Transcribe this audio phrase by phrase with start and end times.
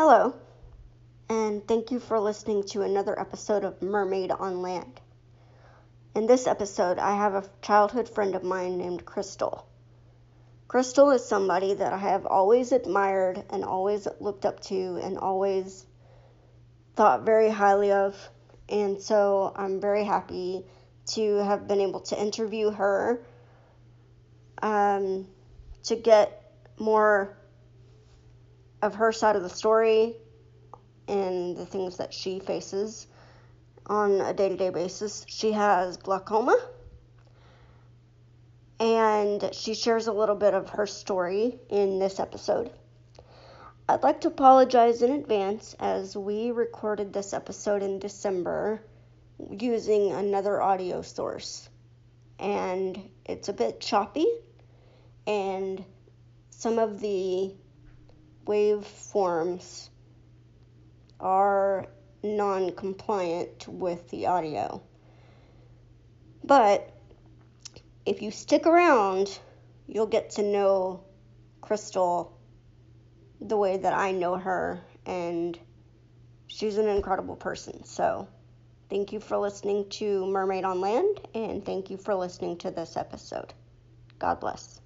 [0.00, 0.32] Hello,
[1.28, 5.00] and thank you for listening to another episode of Mermaid on Land.
[6.14, 9.66] In this episode, I have a childhood friend of mine named Crystal.
[10.68, 15.84] Crystal is somebody that I have always admired and always looked up to and always
[16.94, 18.14] thought very highly of,
[18.68, 20.64] and so I'm very happy
[21.14, 23.20] to have been able to interview her
[24.62, 25.26] um,
[25.82, 27.36] to get more
[28.82, 30.16] of her side of the story
[31.06, 33.06] and the things that she faces
[33.86, 35.24] on a day to day basis.
[35.28, 36.58] She has glaucoma
[38.80, 42.70] and she shares a little bit of her story in this episode.
[43.88, 48.82] I'd like to apologize in advance as we recorded this episode in December
[49.50, 51.68] using another audio source.
[52.38, 54.26] And it's a bit choppy,
[55.26, 55.84] and
[56.50, 57.54] some of the
[58.48, 59.90] waveforms
[61.20, 61.86] are
[62.22, 64.82] non compliant with the audio.
[66.42, 66.90] But
[68.06, 69.38] if you stick around,
[69.86, 71.04] you'll get to know
[71.60, 72.38] Crystal
[73.40, 75.58] the way that I know her, and
[76.46, 77.84] she's an incredible person.
[77.84, 78.28] So,
[78.88, 82.96] thank you for listening to Mermaid on Land, and thank you for listening to this
[82.96, 83.52] episode.
[84.18, 84.80] God bless.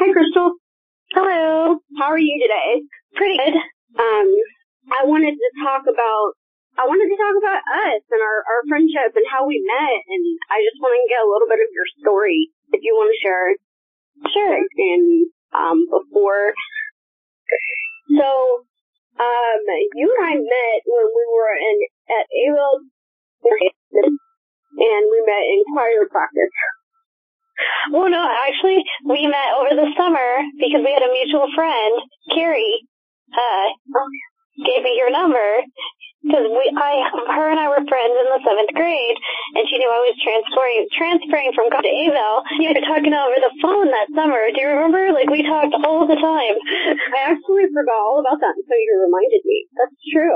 [0.00, 0.57] Hi, Crystal.
[1.08, 1.80] Hello.
[1.96, 2.84] How are you today?
[3.16, 3.56] Pretty good.
[3.96, 4.28] Um,
[4.92, 6.36] I wanted to talk about
[6.76, 10.24] I wanted to talk about us and our, our friendship and how we met, and
[10.52, 13.18] I just want to get a little bit of your story if you want to
[13.24, 13.56] share.
[14.30, 14.54] Sure.
[14.62, 16.54] And um, before,
[18.14, 18.28] so
[19.16, 19.60] um,
[19.96, 21.76] you and I met when we were in
[22.12, 22.84] at Abell,
[24.76, 26.52] and we met in choir practice.
[27.92, 30.28] Well, no, actually, we met over the summer
[30.58, 31.94] because we had a mutual friend,
[32.34, 32.86] Carrie,
[33.32, 33.66] uh,
[34.64, 35.62] gave me your number
[36.22, 39.16] because we, I, her and I were friends in the seventh grade,
[39.54, 42.42] and she knew I was transferring, transferring from God to Ava.
[42.58, 44.50] You were talking over the phone that summer.
[44.50, 45.14] Do you remember?
[45.14, 46.56] Like we talked all the time.
[47.16, 49.58] I actually forgot all about that until you reminded me.
[49.78, 50.34] That's true.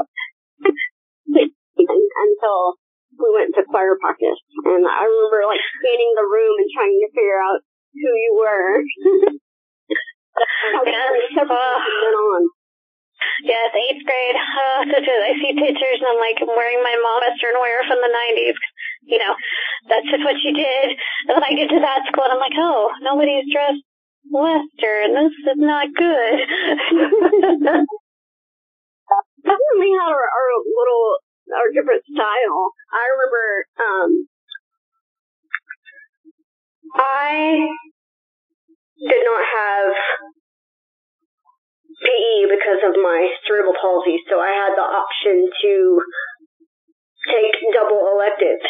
[1.77, 2.79] until
[3.19, 7.09] we went to choir practice, and I remember like scanning the room and trying to
[7.13, 7.61] figure out
[7.93, 8.83] who you were.
[10.87, 11.13] yes.
[11.37, 12.43] Uh, on.
[13.45, 14.35] Yes, eighth grade.
[14.35, 14.83] Uh,
[15.29, 17.13] I see pictures and I'm like, I'm wearing my mom
[17.43, 18.55] western wear from the 90s.
[19.09, 19.35] You know,
[19.89, 20.97] that's just what she did.
[21.29, 23.83] And then I get to that school and I'm like, oh, nobody's dressed
[24.31, 25.15] western.
[25.15, 26.39] This is not good.
[29.43, 31.19] Definitely had our, our little,
[31.53, 32.63] our different style.
[32.93, 33.45] I remember,
[33.81, 34.11] um,
[36.97, 37.69] I
[38.99, 39.93] did not have
[42.03, 45.73] PE because of my cerebral palsy, so I had the option to
[47.31, 48.67] take double electives.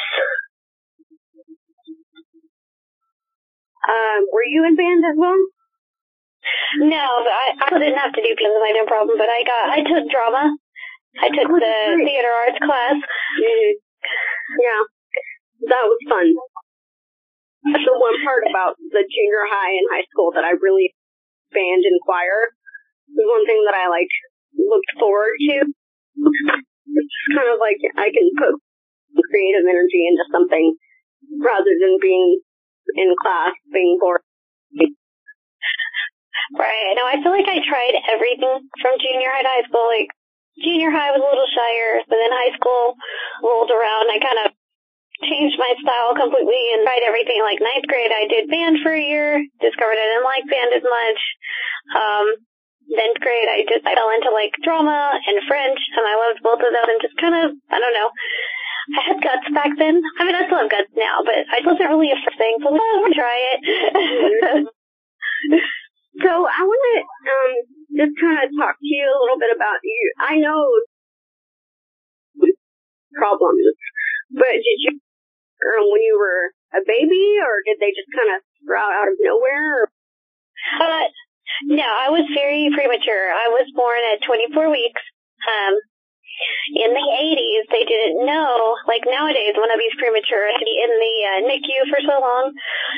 [3.82, 5.40] Um, were you in band as well?
[6.78, 9.42] No, but I, I didn't have to do because of my no problem, but I
[9.42, 10.54] got, I took drama.
[11.20, 12.06] I took oh, the great.
[12.08, 12.96] theater arts class.
[12.96, 13.72] Mm-hmm.
[14.60, 14.80] Yeah,
[15.68, 16.26] that was fun.
[17.68, 20.94] That's the one part about the junior high and high school that I really
[21.54, 22.50] band and choir
[23.12, 24.10] was one thing that I like
[24.56, 25.56] looked forward to.
[25.62, 28.58] It's kind of like I can put
[29.30, 30.74] creative energy into something
[31.38, 32.40] rather than being
[32.96, 34.24] in class being bored.
[36.52, 36.92] Right.
[36.96, 39.86] No, I feel like I tried everything from junior high to high school.
[39.88, 40.10] Like
[40.60, 42.96] junior high was a little shyer, but then high school
[43.40, 44.12] rolled around.
[44.12, 44.48] I kind of
[45.24, 47.40] changed my style completely and tried everything.
[47.40, 49.40] Like ninth grade, I did band for a year.
[49.62, 51.20] Discovered I didn't like band as much.
[51.96, 52.26] Um,
[52.90, 56.60] then grade, I just I fell into like drama and French, and I loved both
[56.60, 58.10] of them, and just kind of I don't know.
[58.98, 60.02] I had guts back then.
[60.18, 63.14] I mean, I still have guts now, but I wasn't really a thing, so to
[63.14, 63.60] try it.
[66.22, 69.80] so I want to um just kind of talk to you a little bit about
[69.84, 70.02] you.
[70.18, 70.64] I know
[73.12, 73.60] problems,
[74.32, 78.42] but did you um, when you were a baby, or did they just kind of
[78.62, 79.86] sprout out of nowhere?
[80.80, 81.06] Uh,
[81.68, 83.30] no, I was very premature.
[83.30, 85.02] I was born at 24 weeks.
[85.44, 85.74] Um,
[86.74, 91.38] in the 80s, they didn't know, like nowadays, when a baby's premature in the uh,
[91.46, 92.52] NICU for so long,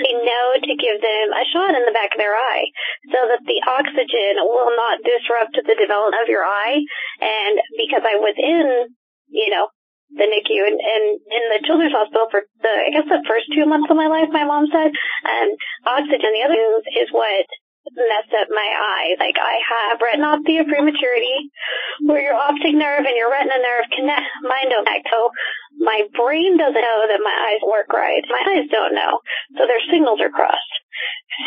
[0.04, 2.66] they know to give them a shot in the back of their eye
[3.10, 6.78] so that the oxygen will not disrupt the development of your eye.
[7.20, 8.94] And because I was in,
[9.28, 9.68] you know,
[10.14, 13.66] the NICU and, and in the children's hospital for the, I guess the first two
[13.66, 15.50] months of my life, my mom said, and
[15.82, 16.60] oxygen, the other
[17.00, 17.48] is what
[17.92, 19.16] messed up my eye.
[19.20, 21.52] Like I have retinopathy of prematurity,
[22.00, 25.08] where your optic nerve and your retina nerve connect, mine don't connect.
[25.12, 25.30] So
[25.78, 28.24] my brain doesn't know that my eyes work right.
[28.30, 29.20] My eyes don't know.
[29.58, 30.74] So their signals are crossed.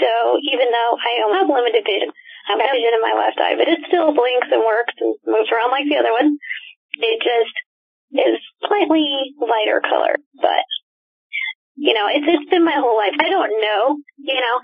[0.01, 2.12] So even though I only have limited vision,
[2.48, 5.51] I have vision in my left eye, but it still blinks and works and moves
[5.51, 6.38] around like the other one.
[7.00, 7.56] It just
[8.13, 10.63] is slightly lighter color, but
[11.77, 13.13] you know, it's it's been my whole life.
[13.21, 14.56] I don't know, you know,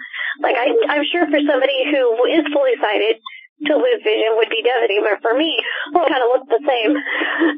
[0.42, 3.22] like I I'm sure for somebody who is fully sighted
[3.70, 5.54] to lose vision would be devastating, but for me,
[5.94, 6.92] well, it kind of looks the same.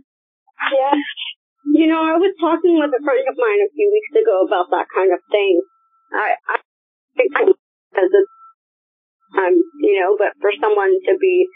[0.76, 0.94] yeah.
[1.72, 4.70] You know, I was talking with a friend of mine a few weeks ago about
[4.76, 5.64] that kind of thing.
[6.12, 6.56] I I
[7.16, 7.32] think
[7.96, 8.24] as a
[9.40, 11.48] um, you know, but for someone to be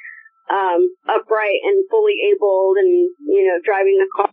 [0.48, 4.32] um upright and fully able and you know driving a car,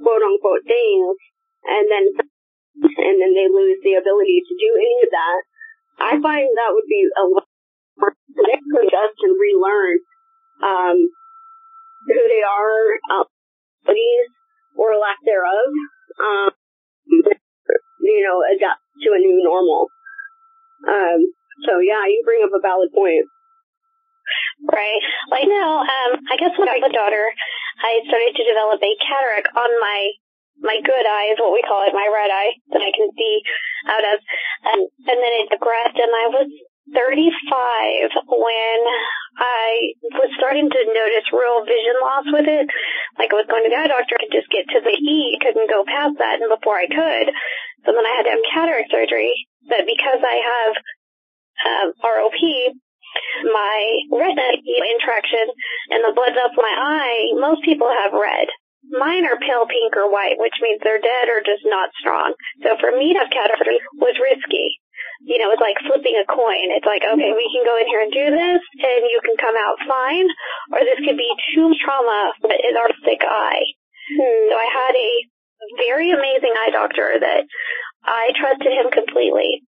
[0.00, 1.20] quote unquote things
[1.66, 2.04] and then
[2.76, 5.40] and then they lose the ability to do any of that.
[5.98, 7.48] I find that would be a lot
[8.00, 9.96] to adjust and relearn
[10.62, 10.98] um,
[12.06, 15.68] who they are, abilities uh, or lack thereof.
[16.20, 16.50] Um,
[18.00, 19.88] you know, adapt to a new normal.
[20.86, 21.32] Um,
[21.64, 23.26] so yeah, you bring up a valid point.
[24.66, 25.00] Right.
[25.30, 27.24] Like now, um, I guess when I was a daughter,
[27.80, 30.10] I started to develop a cataract on my
[30.60, 33.34] my good eye is what we call it, my red eye that I can see
[33.88, 34.16] out of.
[34.72, 34.80] And,
[35.10, 36.48] and then it progressed and I was
[36.94, 38.78] 35 when
[39.42, 42.66] I was starting to notice real vision loss with it.
[43.18, 45.38] Like I was going to the eye doctor, I could just get to the E,
[45.42, 47.26] couldn't go past that, and before I could,
[47.82, 49.34] so then I had to have cataract surgery.
[49.66, 50.72] But because I have
[51.66, 52.40] um, ROP,
[53.50, 53.78] my
[54.12, 55.46] retina intraction
[55.90, 58.46] and the blood's up my eye, most people have red.
[58.98, 62.34] Mine are pale pink or white, which means they're dead or just not strong.
[62.62, 63.60] So for me to have
[64.00, 64.80] was risky.
[65.24, 66.72] You know, it's like flipping a coin.
[66.76, 69.56] It's like, okay, we can go in here and do this and you can come
[69.56, 70.28] out fine,
[70.72, 73.64] or this could be too much trauma but in our sick eye.
[74.12, 74.44] Hmm.
[74.50, 75.10] So I had a
[75.80, 77.48] very amazing eye doctor that
[78.04, 79.64] I trusted him completely.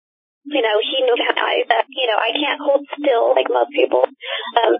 [0.46, 4.06] You know, he knew how that, you know, I can't hold still like most people.
[4.62, 4.78] Um,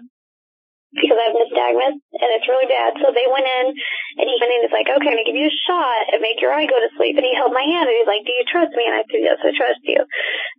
[0.95, 2.95] because I have nystagmus and it's really bad.
[3.03, 5.29] So they went in and he went in and was like, okay, I'm going to
[5.29, 7.19] give you a shot and make your eye go to sleep.
[7.19, 8.87] And he held my hand and he's like, do you trust me?
[8.87, 9.99] And I said, yes, I trust you.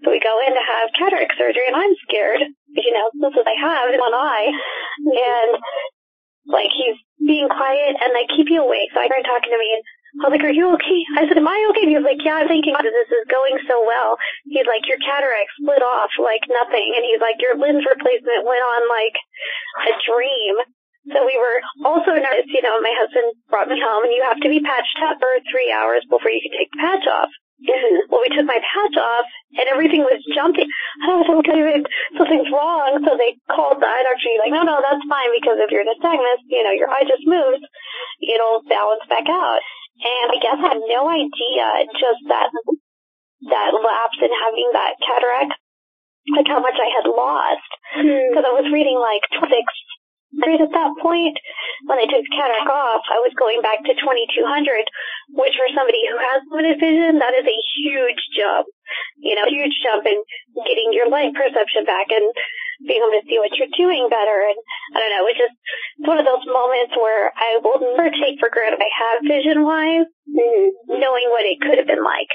[0.04, 2.44] So we go in to have cataract surgery and I'm scared
[2.74, 4.48] you know, this is what I have in one eye.
[4.52, 5.50] And
[6.46, 8.92] like he's being quiet and they keep you awake.
[8.92, 9.84] So I started talking to me and
[10.18, 11.00] I was like, are you okay?
[11.14, 11.86] I said, am I okay?
[11.86, 14.18] he was like, yeah, I'm thinking this is going so well.
[14.50, 16.90] He's like, your cataract split off like nothing.
[16.98, 19.16] And he's like, your lens replacement went on like
[19.86, 20.54] a dream.
[21.14, 24.42] So we were also nervous, you know, my husband brought me home and you have
[24.42, 27.30] to be patched up for three hours before you can take the patch off.
[27.58, 28.06] Mm-hmm.
[28.06, 29.26] well, we took my patch off
[29.58, 30.70] and everything was jumping.
[31.02, 31.82] I was oh, okay,
[32.14, 33.02] something's wrong.
[33.02, 34.30] So they called the eye doctor.
[34.30, 37.26] He's like, no, no, that's fine because if you're nystagmus, you know, your eye just
[37.26, 37.58] moves,
[38.22, 39.58] it'll balance back out.
[39.98, 41.66] And I guess I had no idea
[41.98, 42.48] just that,
[43.50, 45.52] that lapse in having that cataract,
[46.36, 47.70] like how much I had lost.
[47.98, 48.52] Because hmm.
[48.52, 49.66] I was reading like six
[50.36, 51.40] Right at that point,
[51.88, 54.84] when I took the cataract off, I was going back to 2200,
[55.32, 58.68] which for somebody who has limited vision, that is a huge jump.
[59.16, 60.20] You know, huge jump in
[60.68, 62.28] getting your light perception back and
[62.82, 64.38] being able to see what you're doing better.
[64.46, 64.58] And
[64.94, 65.56] I don't know, it's just
[65.98, 69.66] it's one of those moments where I will never take for granted I have vision
[69.66, 70.98] wise, mm-hmm.
[70.98, 72.30] knowing what it could have been like.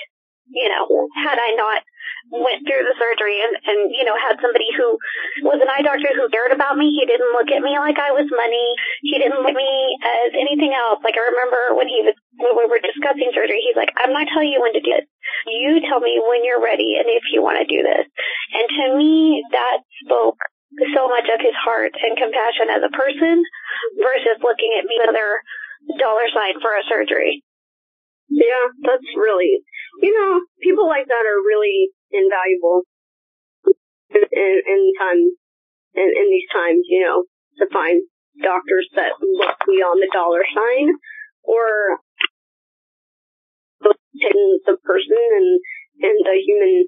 [0.52, 1.82] You know, had I not
[2.32, 4.98] went through the surgery and, and, you know, had somebody who
[5.46, 6.90] was an eye doctor who cared about me.
[6.90, 8.68] He didn't look at me like I was money.
[9.06, 11.04] He didn't look at me as anything else.
[11.06, 14.32] Like I remember when he was, when we were discussing surgery, he's like, I'm not
[14.32, 15.06] telling you when to do it.
[15.46, 18.06] You tell me when you're ready and if you want to do this.
[18.56, 20.40] And to me, that spoke
[20.98, 23.46] so much of his heart and compassion as a person
[24.02, 25.38] versus looking at me with another
[26.00, 27.44] dollar sign for a surgery.
[28.34, 29.62] Yeah, that's really,
[30.02, 32.82] you know, people like that are really invaluable
[34.10, 35.22] in, in, in time,
[35.94, 37.30] in, in these times, you know,
[37.62, 38.02] to find
[38.42, 40.98] doctors that look beyond the dollar sign
[41.44, 42.02] or
[43.86, 45.60] in the person and,
[46.02, 46.86] and the human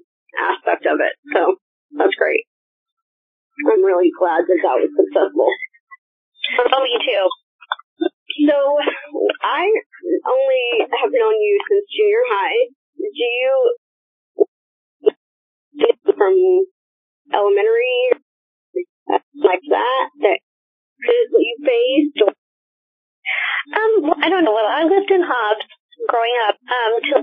[0.50, 1.14] aspect of it.
[1.30, 1.62] So
[1.94, 2.42] that's great.
[3.70, 5.48] I'm really glad that that was successful.
[6.58, 7.26] Oh, me too.
[8.50, 8.78] So
[9.42, 9.70] I
[10.26, 12.58] only have known you since junior high.
[12.96, 13.74] Do you
[16.16, 16.34] from
[17.32, 18.10] elementary
[19.36, 20.38] like that that
[20.98, 22.18] you faced?
[22.26, 22.32] Or?
[23.76, 24.54] Um, I don't know.
[24.54, 25.66] Well, I lived in Hobbs
[26.08, 27.22] growing up um till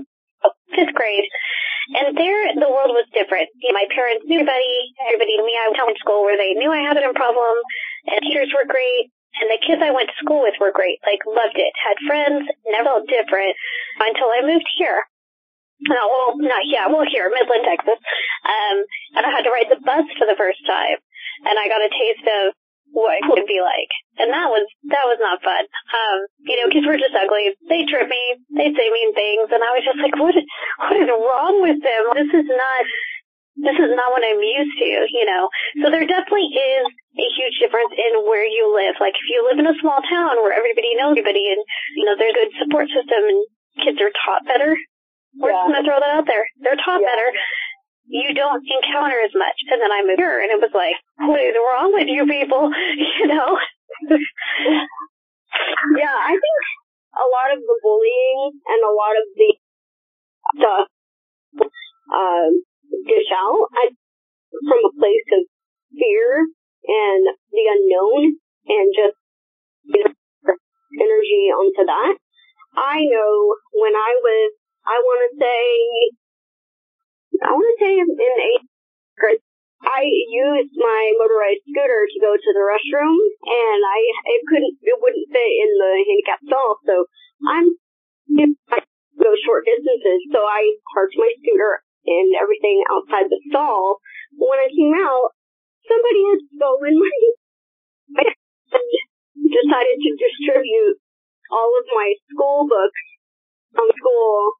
[0.76, 1.24] fifth grade,
[1.94, 3.48] and there, the world was different.
[3.60, 5.56] You know, my parents knew everybody, everybody knew me.
[5.56, 7.56] I went to school where they knew I had a problem,
[8.06, 9.12] and teachers were great.
[9.40, 12.46] And the kids I went to school with were great, like loved it, had friends,
[12.70, 13.58] never felt different
[13.98, 15.02] until I moved here.
[15.90, 17.98] No, well, not yeah, well here, Midland, Texas.
[18.46, 18.76] Um,
[19.18, 21.02] and I had to ride the bus for the first time,
[21.44, 22.54] and I got a taste of
[22.94, 23.90] what it would be like,
[24.22, 24.64] and that was
[24.94, 25.66] that was not fun.
[25.66, 27.58] Um, you know, kids were just ugly.
[27.66, 31.10] They trip me, they say mean things, and I was just like, what what is
[31.10, 32.02] wrong with them?
[32.14, 32.82] This is not
[33.54, 35.46] this is not what I'm used to, you know.
[35.78, 38.98] So there definitely is a huge difference in where you live.
[38.98, 41.62] Like if you live in a small town where everybody knows everybody and,
[41.94, 43.38] you know, there's a good support system and
[43.78, 44.74] kids are taught better.
[45.38, 45.62] We're yeah.
[45.62, 46.46] just gonna throw that out there.
[46.66, 47.10] They're taught yeah.
[47.14, 47.30] better.
[48.10, 49.58] You don't encounter as much.
[49.70, 52.74] And then I moved here and it was like, what is wrong with you people?
[53.22, 53.54] You know?
[55.94, 56.60] yeah, I think
[57.14, 59.50] a lot of the bullying and a lot of the
[60.58, 60.90] stuff
[62.12, 62.62] um
[63.04, 63.92] dish out I,
[64.50, 65.42] from a place of
[65.92, 66.46] fear
[66.84, 68.36] and the unknown
[68.68, 69.18] and just
[69.84, 70.12] you know,
[71.00, 72.14] energy onto that.
[72.74, 74.50] I know when I was,
[74.84, 75.62] I want to say,
[77.44, 78.68] I want to say in eighth
[79.18, 79.42] grade,
[79.84, 83.98] I used my motorized scooter to go to the restroom, and I
[84.32, 87.04] it couldn't, it wouldn't fit in the handicap stall, so
[87.44, 87.68] I'm
[88.72, 88.80] i
[89.20, 93.98] go short distances, so I parked my scooter and everything outside the stall.
[94.36, 95.32] When I came out,
[95.88, 97.12] somebody had stolen my,
[99.34, 100.96] decided to distribute
[101.50, 103.02] all of my school books
[103.72, 104.58] from school.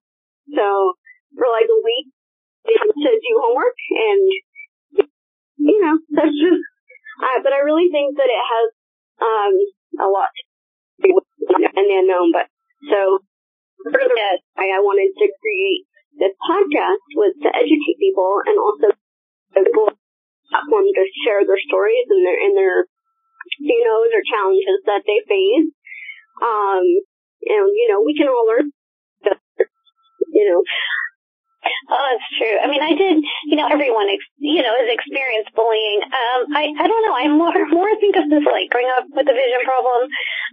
[0.52, 0.94] So
[1.36, 2.06] for like a week,
[2.64, 4.22] they to do homework and,
[5.58, 6.62] you know, that's just,
[7.20, 8.68] uh, but I really think that it has,
[9.20, 9.54] um,
[10.00, 12.48] a lot to do with and the unknown, but
[12.90, 13.20] so,
[13.84, 15.84] I, I wanted to create
[16.18, 18.94] this podcast was to educate people and also
[20.54, 22.86] platform to share their stories and their and their
[23.60, 25.68] you know their challenges that they face.
[26.42, 26.84] Um,
[27.44, 28.70] and you know we can all learn.
[30.34, 30.62] You know.
[31.64, 32.56] Oh, that's true.
[32.60, 36.00] I mean, I did, you know, everyone, ex- you know, has experienced bullying.
[36.04, 37.16] Um, I, I don't know.
[37.16, 40.08] I more, more think of this like growing up with a vision problem.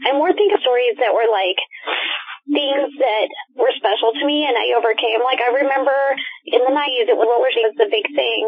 [0.07, 1.59] I more think of stories that were like,
[2.51, 5.23] things that were special to me and I overcame.
[5.23, 5.95] Like I remember
[6.51, 8.41] in the 90s, it was roller skates was the big thing.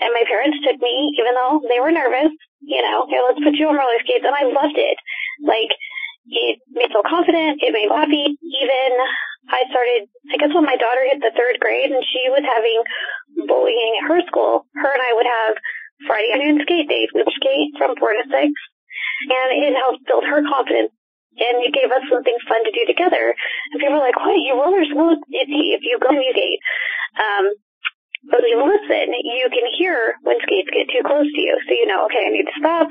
[0.00, 2.32] And my parents took me, even though they were nervous,
[2.64, 4.24] you know, here, let's put you on roller skates.
[4.24, 4.96] And I loved it.
[5.44, 5.72] Like,
[6.30, 7.60] it made me feel confident.
[7.60, 8.26] It made me happy.
[8.40, 8.88] Even
[9.52, 12.80] I started, I guess when my daughter hit the third grade and she was having
[13.44, 15.52] bullying at her school, her and I would have
[16.08, 17.12] Friday afternoon skate days.
[17.12, 18.52] We'd skate from four to six.
[19.28, 20.96] And it helped build her confidence
[21.38, 23.34] and it gave us something fun to do together.
[23.72, 25.14] And people were like, what, you roller school?
[25.30, 26.60] If you go to Newgate,
[27.18, 27.54] um,
[28.28, 31.56] but you listen, you can hear when skates get too close to you.
[31.64, 32.88] So you know, okay, I need to stop,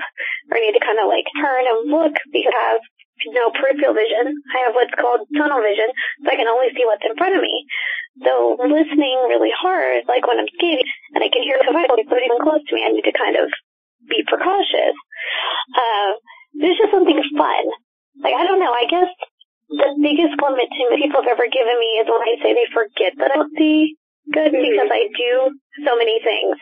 [0.49, 2.83] or I need to kind of like turn and look because I have
[3.29, 4.33] no peripheral vision.
[4.49, 5.85] I have what's called tunnel vision,
[6.25, 7.53] so I can only see what's in front of me.
[8.25, 12.41] So listening really hard, like when I'm skating, and I can hear if somebody's even
[12.41, 13.53] close to me, I need to kind of
[14.09, 14.97] be precautious.
[15.77, 16.17] Uh,
[16.57, 17.65] there's just something fun
[18.23, 19.11] like, I don't know, I guess
[19.69, 23.13] the biggest limit to people have ever given me is when I say they forget
[23.21, 23.95] that I see
[24.33, 24.65] good mm-hmm.
[24.65, 25.53] because I do
[25.85, 26.57] so many things,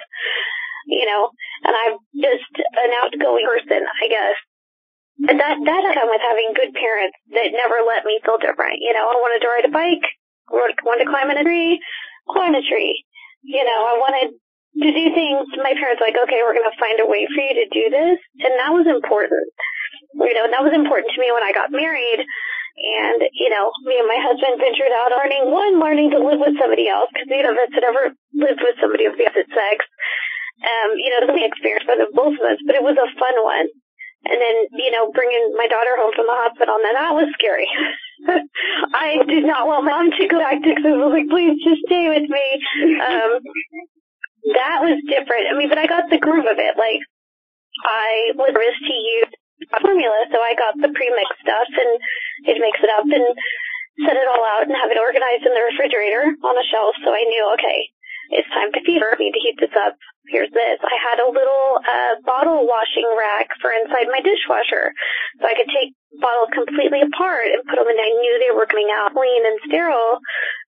[0.91, 1.31] you know,
[1.63, 4.37] and I'm just an outgoing person, I guess.
[5.17, 8.77] And that, that come with having good parents that never let me feel different.
[8.85, 10.05] You know, I wanted to ride a bike,
[10.51, 11.81] wanted to climb in a tree,
[12.29, 13.01] climb a tree.
[13.41, 15.47] You know, I wanted to do things.
[15.57, 17.89] My parents were like, okay, we're going to find a way for you to do
[17.89, 18.19] this.
[18.45, 19.41] And that was important
[20.13, 22.23] you know, and that was important to me when I got married.
[22.77, 26.61] And, you know, me and my husband ventured out learning, one, learning to live with
[26.61, 29.81] somebody else, because neither of us had ever lived with somebody of the opposite sex.
[30.61, 32.97] Um, you know, it was an experience for the both of us, but it was
[32.97, 33.65] a fun one.
[34.29, 37.29] And then, you know, bringing my daughter home from the hospital, and then that was
[37.33, 37.69] scary.
[38.93, 40.85] I did not want mom to go back to Texas.
[40.85, 42.45] I was like, please just stay with me.
[43.01, 43.41] Um,
[44.53, 45.49] that was different.
[45.49, 46.77] I mean, but I got the groove of it.
[46.77, 47.01] Like,
[47.85, 49.31] I was nervous to use
[49.81, 51.91] formula, so I got the pre-mix stuff and
[52.45, 53.25] it mix it up and
[54.05, 57.09] set it all out and have it organized in the refrigerator on a shelf so
[57.09, 57.89] I knew, okay,
[58.29, 59.15] it's time to feed her.
[59.15, 59.95] I need to heat this up.
[60.27, 60.77] Here's this.
[60.83, 64.91] I had a little uh, bottle washing rack for inside my dishwasher.
[65.39, 67.95] So I could take bottles completely apart and put them in.
[67.95, 70.19] I knew they were coming out clean and sterile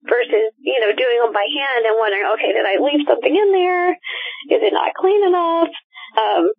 [0.08, 3.50] versus, you know, doing them by hand and wondering, okay, did I leave something in
[3.52, 3.92] there?
[4.56, 5.72] Is it not clean enough?
[6.16, 6.56] Um,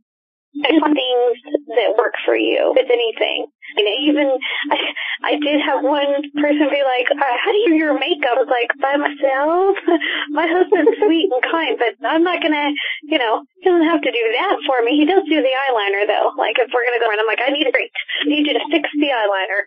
[0.50, 1.35] there's things
[1.78, 3.47] that work for you with anything.
[3.78, 4.26] You know, even
[4.75, 4.78] I,
[5.23, 8.42] I did have one person be like, uh, "How do you do your makeup?" I
[8.42, 9.78] was like, "By myself."
[10.35, 12.75] My husband's sweet and kind, but I'm not gonna,
[13.07, 14.99] you know, he doesn't have to do that for me.
[14.99, 16.35] He does do the eyeliner though.
[16.35, 18.54] Like if we're gonna go and I'm like, "I need a great, I need you
[18.59, 19.62] to fix the eyeliner."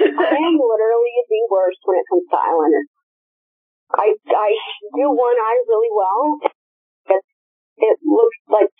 [0.24, 2.84] I am literally the worst when it comes to eyeliner.
[3.92, 4.50] I I
[4.96, 6.24] do one eye really well,
[7.12, 7.20] but
[7.76, 8.70] it looks like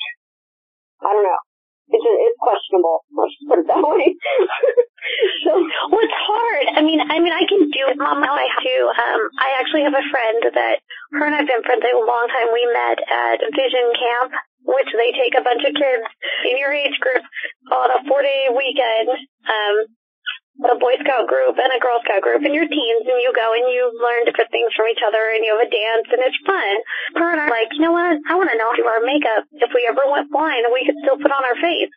[1.04, 1.42] I don't know.
[1.84, 3.04] It's just, it's questionable.
[3.12, 4.16] Let's just put it that way.
[5.44, 5.52] so,
[5.92, 6.66] well, it's hard.
[6.74, 8.00] I mean, I mean, I can do it.
[8.00, 8.76] Mom, I have to.
[8.88, 10.80] Um, I actually have a friend that
[11.12, 12.48] her and I've been friends a long time.
[12.56, 14.32] We met at Vision Camp,
[14.64, 16.08] which they take a bunch of kids
[16.48, 17.20] in your age group
[17.68, 19.12] on a four day weekend.
[19.44, 19.76] Um,
[20.62, 23.48] a Boy Scout group and a Girl Scout group and your teens and you go
[23.58, 26.38] and you learn different things from each other and you have a dance and it's
[26.46, 26.74] fun.
[27.18, 28.14] And I like, you know what?
[28.30, 30.98] I want to know how our makeup if we ever went blind and we could
[31.02, 31.90] still put on our face.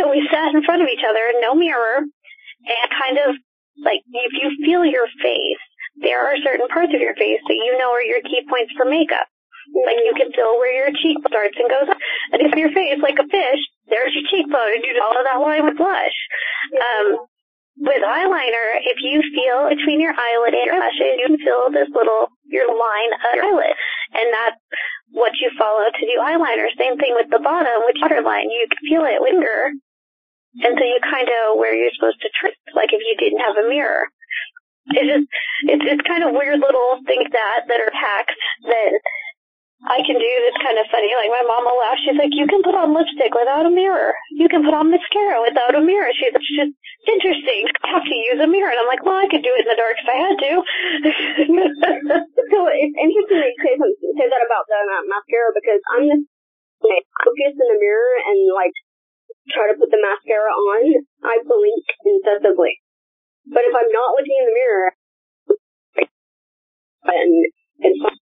[0.00, 3.36] So we sat in front of each other, no mirror, and kind of
[3.84, 5.60] like if you feel your face,
[6.00, 8.88] there are certain parts of your face that you know are your key points for
[8.88, 9.28] makeup.
[9.76, 12.00] Like you can feel where your cheek starts and goes up.
[12.32, 13.60] And if your face like a fish,
[13.92, 16.16] there's your cheekbone and you follow that line with blush.
[16.74, 17.28] Um,
[17.80, 21.88] with eyeliner, if you feel between your eyelid and your lashes, you can feel this
[21.96, 23.74] little, your line of your eyelid.
[24.12, 24.60] And that's
[25.10, 26.68] what you follow to do eyeliner.
[26.76, 28.52] Same thing with the bottom, with waterline.
[28.52, 29.72] You can feel it linger
[30.58, 33.54] and so you kind of where you're supposed to trace, like if you didn't have
[33.54, 34.10] a mirror.
[34.90, 35.26] It's just,
[35.70, 38.34] it's, it's kind of weird little things that, that are packed
[38.66, 38.90] that
[39.80, 41.08] I can do this kind of funny.
[41.16, 41.96] Like my mom will laugh.
[42.04, 44.12] She's like, "You can put on lipstick without a mirror.
[44.28, 46.76] You can put on mascara without a mirror." She's "Just
[47.08, 47.64] interesting.
[47.80, 49.72] I have to use a mirror." And I'm like, "Well, I could do it in
[49.72, 50.52] the dark if I had to."
[52.52, 56.18] so it's interesting that you say, that about the uh, mascara because I'm the
[56.84, 58.76] like, focus in the mirror and like
[59.48, 61.08] try to put the mascara on.
[61.24, 62.84] I blink incessantly,
[63.48, 64.88] but if I'm not looking in the mirror,
[67.08, 67.32] and
[67.80, 68.19] it's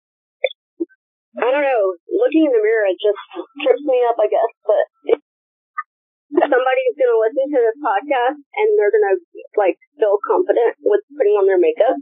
[1.34, 1.84] I don't know.
[2.14, 3.18] Looking in the mirror, it just
[3.66, 4.52] trips me up, I guess.
[4.62, 5.20] But if
[6.46, 9.18] somebody's to listen to this podcast and they're going to
[9.58, 11.98] like feel confident with putting on their makeup,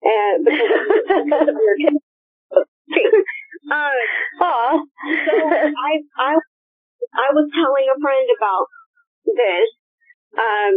[0.00, 0.72] and because,
[1.28, 2.00] because of your kids.
[3.68, 3.98] um,
[4.40, 6.32] so I I
[7.12, 8.66] I was telling a friend about
[9.28, 9.68] this
[10.40, 10.76] um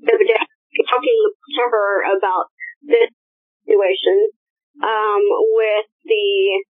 [0.00, 0.40] the other day,
[0.88, 2.48] talking to her about
[2.82, 3.12] this
[3.68, 4.32] situation
[4.80, 6.64] um, with the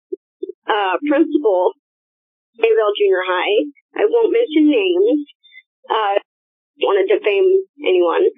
[0.67, 1.73] uh, principal,
[2.59, 3.65] Maybell Junior High.
[3.95, 5.25] I won't mention names.
[5.89, 6.21] Uh,
[6.79, 8.29] don't want to defame anyone,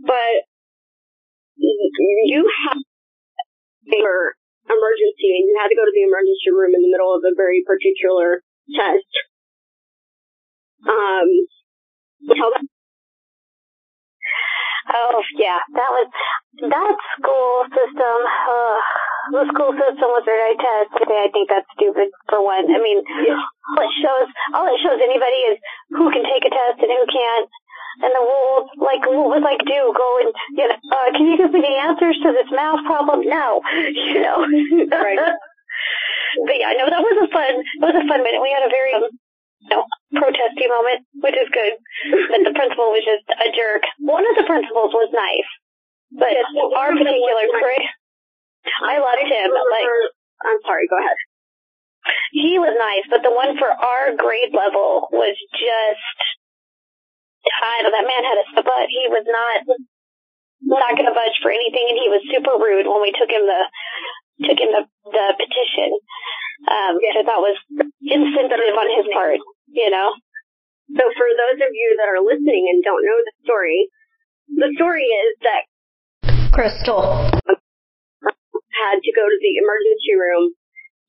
[0.00, 0.46] but
[1.58, 4.00] you have a
[4.70, 7.34] emergency and you had to go to the emergency room in the middle of a
[7.36, 9.12] very particular test.
[10.88, 11.28] Um,
[14.94, 16.10] Oh yeah, that was
[16.68, 18.18] that school system.
[18.26, 18.78] Uh,
[19.32, 20.92] the school system was very test.
[20.92, 22.68] I think that's stupid for one.
[22.68, 25.56] I mean, all it shows, all it shows anybody is
[25.96, 27.48] who can take a test and who can't.
[28.04, 29.80] And the rules, like, what was like do?
[29.92, 33.24] Go and, you know, uh, can you give me the answers to this math problem?
[33.28, 33.60] No,
[33.92, 34.44] you know.
[34.88, 35.20] right.
[36.48, 38.40] but yeah, no, that was a fun, it was a fun minute.
[38.40, 39.12] We had a very, um,
[39.68, 41.76] know, protesty moment, which is good.
[42.32, 43.84] But the principal was just a jerk.
[44.00, 45.50] One of the principals was nice,
[46.12, 47.88] but yes, our particular grade,
[48.64, 49.48] I loved him.
[49.50, 49.88] Like,
[50.44, 51.18] I'm sorry, go ahead.
[52.34, 56.18] He was nice, but the one for our grade level was just,
[57.62, 58.90] I don't know, that man had a butt.
[58.90, 59.58] He was not,
[60.66, 63.46] not going to budge for anything, and he was super rude when we took him
[63.46, 63.62] the,
[64.50, 64.82] took him the,
[65.14, 65.94] the petition
[66.68, 67.58] um, which I thought was
[68.02, 70.14] insensitive on his part, you know.
[70.94, 73.88] So for those of you that are listening and don't know the story,
[74.48, 75.62] the story is that
[76.52, 77.30] Crystal
[78.72, 80.52] had to go to the emergency room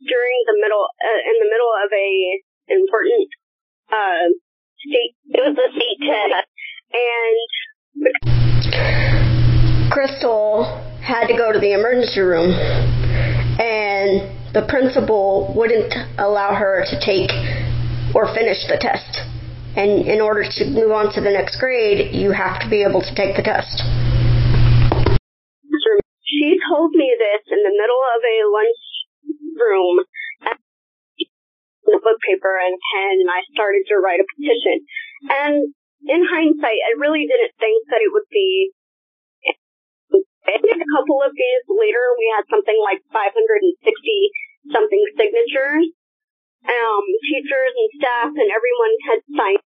[0.03, 2.09] during the middle, uh, in the middle of a
[2.67, 3.29] important
[3.91, 4.27] uh,
[4.83, 5.15] state.
[5.31, 6.47] It was a state test,
[6.93, 7.35] and
[9.91, 10.65] Crystal
[11.01, 12.51] had to go to the emergency room,
[13.59, 17.31] and the principal wouldn't allow her to take
[18.15, 19.21] or finish the test.
[19.75, 23.01] And in order to move on to the next grade, you have to be able
[23.01, 23.81] to take the test.
[26.73, 28.81] Told me this in the middle of a lunch
[29.61, 30.01] room
[31.85, 34.81] book paper and pen and I started to write a petition.
[35.29, 35.55] And
[36.09, 38.73] in hindsight, I really didn't think that it would be
[40.43, 43.53] I a couple of days later, we had something like 560
[44.73, 45.87] something signatures.
[46.63, 49.63] Um, teachers and staff and everyone had signed.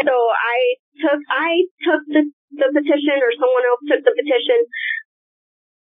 [0.00, 0.58] So I
[0.96, 1.50] took I
[1.84, 2.22] took the
[2.56, 4.58] the petition or someone else took the petition.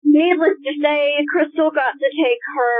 [0.02, 2.76] Needless to say, Crystal got to take her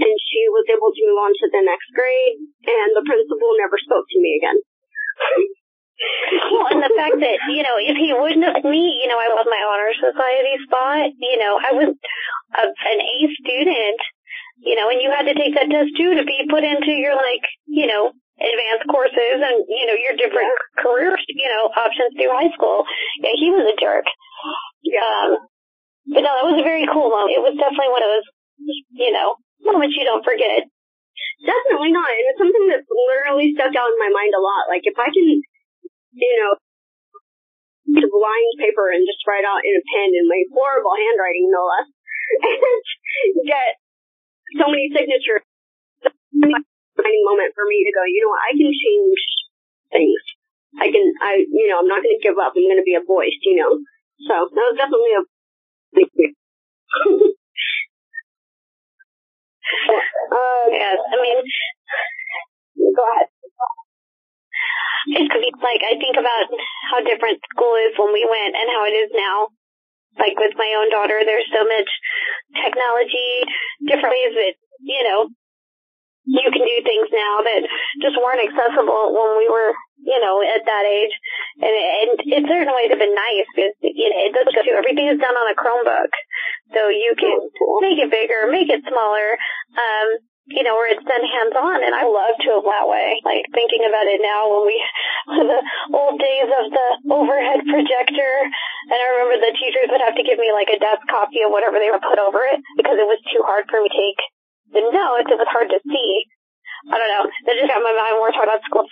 [0.00, 3.76] and she was able to move on to the next grade and the principal never
[3.76, 4.58] spoke to me again.
[6.48, 9.28] Well, and the fact that, you know, if he wouldn't have me, you know, I
[9.36, 14.00] love my honor society spot, you know, I was a, an A student,
[14.64, 17.12] you know, and you had to take that test too to be put into your
[17.20, 20.48] like, you know, advanced courses and, you know, your different
[20.80, 22.88] career, you know, options through high school.
[23.20, 24.08] Yeah, he was a jerk.
[24.80, 25.04] Yeah.
[25.04, 25.49] Um,
[26.06, 27.36] but no, that was a very cool moment.
[27.36, 28.28] It was definitely one of those,
[28.96, 30.64] you know, moments you don't forget.
[31.44, 32.08] Definitely not.
[32.08, 34.68] And it's something that's literally stuck out in my mind a lot.
[34.68, 35.28] Like if I can,
[36.16, 36.52] you know,
[38.00, 41.64] to blind paper and just write out in a pen in my horrible handwriting, no
[41.66, 41.88] less,
[42.46, 43.80] and get
[44.56, 45.42] so many signatures
[47.00, 49.20] defining moment for me to go, you know what, I can change
[49.90, 50.22] things.
[50.78, 52.54] I can, I, you know, I'm not going to give up.
[52.54, 53.74] I'm going to be a voice, you know.
[54.30, 55.24] So that was definitely a
[55.94, 56.00] uh,
[60.70, 61.38] yes, I mean,
[62.94, 63.28] go ahead.
[65.10, 66.46] It's like I think about
[66.92, 69.48] how different school is when we went and how it is now.
[70.18, 71.88] Like with my own daughter, there's so much
[72.54, 73.46] technology,
[73.86, 75.30] different ways that you know
[76.26, 77.62] you can do things now that
[78.02, 81.14] just weren't accessible when we were, you know, at that age.
[81.60, 84.78] And, and in certain ways have been nice because, you know, it does go to
[84.78, 86.12] everything is done on a Chromebook.
[86.74, 87.36] So you can
[87.84, 89.36] make it bigger, make it smaller,
[89.76, 90.08] um,
[90.50, 91.78] you know, where it's done hands on.
[91.84, 93.20] And I love to have that way.
[93.22, 94.76] Like thinking about it now when we,
[95.46, 95.60] the
[95.94, 98.34] old days of the overhead projector.
[98.90, 101.52] And I remember the teachers would have to give me like a desk copy of
[101.52, 104.20] whatever they would put over it because it was too hard for me to take
[104.72, 106.24] know it, it was hard to see.
[106.90, 107.24] I don't know.
[107.46, 108.82] That just got my mind more talking about school.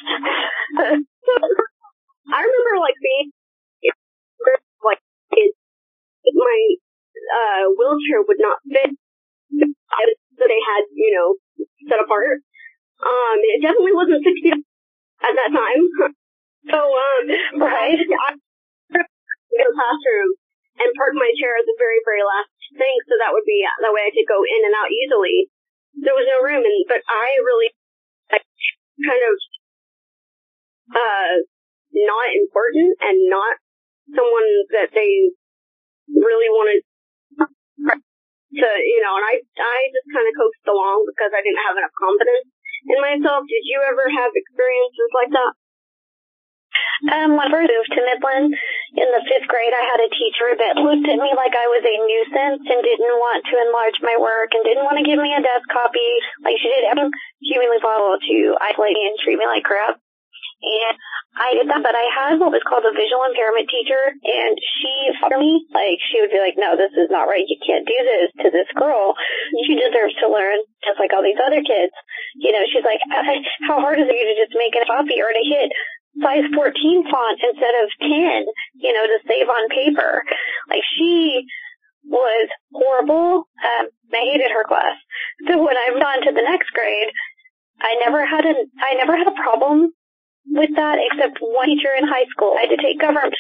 [2.31, 3.35] I remember like being
[4.87, 5.03] like
[5.35, 5.51] it,
[6.31, 6.59] my
[7.27, 8.95] uh wheelchair would not fit
[9.51, 11.35] that they had, you know,
[11.91, 12.39] set apart.
[13.03, 16.15] Um, it definitely wasn't six feet at that time.
[16.69, 17.25] So um,
[17.65, 17.97] right.
[17.97, 20.29] I, I in the classroom
[20.77, 23.95] and park my chair at the very very last thing, so that would be that
[23.95, 25.49] way I could go in and out easily
[26.03, 27.75] there was no room, and but I really
[28.31, 29.35] Kind of
[30.91, 31.33] uh
[31.95, 33.57] not important and not
[34.15, 35.31] someone that they
[36.09, 36.83] really wanted
[37.39, 41.77] to you know, and I I just kind of coaxed along because I didn't have
[41.77, 42.49] enough confidence
[42.89, 43.45] in myself.
[43.47, 45.53] Did you ever have experiences like that?
[47.07, 48.51] Um, when I first moved to Midland
[48.99, 51.87] in the fifth grade, I had a teacher that looked at me like I was
[51.87, 55.31] a nuisance and didn't want to enlarge my work and didn't want to give me
[55.31, 56.11] a desk copy.
[56.43, 60.03] Like she did everything humanly possible to isolate me and treat me like crap.
[60.59, 60.95] And
[61.39, 64.91] I did that, but I had what was called a visual impairment teacher, and she
[65.23, 65.63] for me.
[65.71, 67.47] Like she would be like, "No, this is not right.
[67.47, 69.15] You can't do this to this girl.
[69.71, 71.95] She deserves to learn just like all these other kids."
[72.43, 72.99] You know, she's like,
[73.71, 75.71] "How hard is it for you to just make a copy or to hit
[76.23, 78.47] size 14 font instead of 10,
[78.81, 80.23] you know, to save on paper.
[80.69, 81.45] Like she
[82.05, 83.49] was horrible.
[83.63, 84.97] Um, I hated her class.
[85.47, 87.13] So when I moved on to the next grade,
[87.81, 89.93] I never had a, I never had a problem
[90.47, 92.55] with that except one teacher in high school.
[92.57, 93.35] I had to take government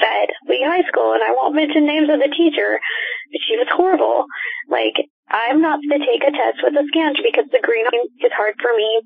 [0.00, 3.68] at Lee High School, and I won't mention names of the teacher, but she was
[3.68, 4.24] horrible.
[4.68, 4.96] Like,
[5.28, 7.88] I'm not to take a test with a scan because the green
[8.20, 9.02] is hard for me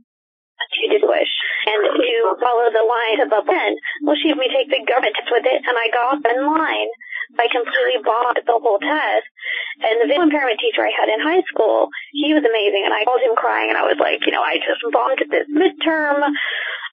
[0.57, 1.31] to distinguish
[1.67, 3.77] and to follow the line of pen.
[4.03, 6.91] Well, she had me take the government test with it, and I got in line.
[7.39, 9.27] I completely bombed the whole test.
[9.83, 13.05] And the visual impairment teacher I had in high school, he was amazing, and I
[13.05, 16.23] called him crying, and I was like, you know, I just bombed this midterm.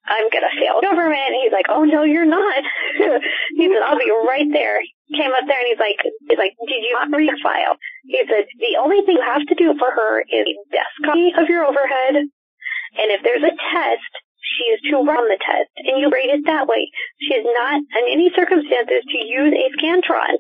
[0.03, 1.31] I'm gonna fail government.
[1.31, 2.59] And he's like, oh no, you're not.
[3.55, 4.83] he said, I'll be right there.
[5.15, 7.79] Came up there and he's like, he's like, did you not read your file?
[8.03, 11.31] He said, the only thing you have to do for her is a desk copy
[11.37, 12.27] of your overhead
[12.97, 14.11] and if there's a test,
[14.43, 16.91] she is to run the test, and you grade it that way.
[17.21, 20.37] She is not, in any circumstances, to use a Scantron.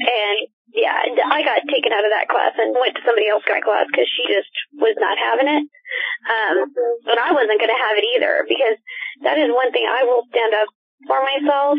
[0.00, 0.38] And
[0.72, 4.06] yeah, I got taken out of that class and went to somebody else's class because
[4.06, 5.64] she just was not having it.
[6.30, 6.56] Um,
[7.04, 8.78] but I wasn't going to have it either because
[9.26, 10.70] that is one thing I will stand up
[11.10, 11.78] for myself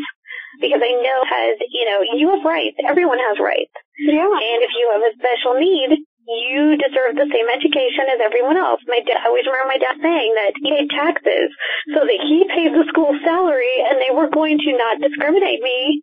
[0.60, 2.76] because I know has, you know, you have rights.
[2.84, 3.72] Everyone has rights.
[3.96, 4.28] Yeah.
[4.28, 8.78] And if you have a special need, you deserve the same education as everyone else.
[8.86, 11.50] My dad, I always remember my dad saying that he paid taxes
[11.90, 16.02] so that he paid the school salary and they were going to not discriminate me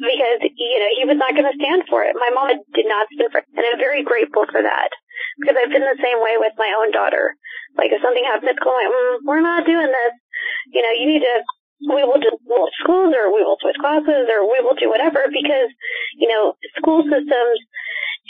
[0.00, 2.16] because, you know, he was not going to stand for it.
[2.16, 3.48] My mom did not stand for it.
[3.56, 4.92] And I'm very grateful for that
[5.40, 7.36] because I've been the same way with my own daughter.
[7.76, 10.14] Like if something happens at school, I'm like, mm, we're not doing this.
[10.72, 11.36] you know, you need to,
[11.88, 15.24] we will just will schools or we will switch classes or we will do whatever
[15.32, 15.72] because,
[16.20, 17.58] you know, school systems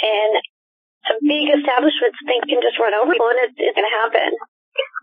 [0.02, 0.38] and
[1.24, 4.30] big establishments think can just run over people and it's, it's going to happen.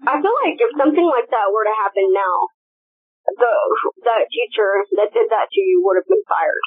[0.08, 2.38] I feel like if something like that were to happen now,
[3.28, 3.54] the
[4.08, 6.66] that teacher that did that to you would have been fired.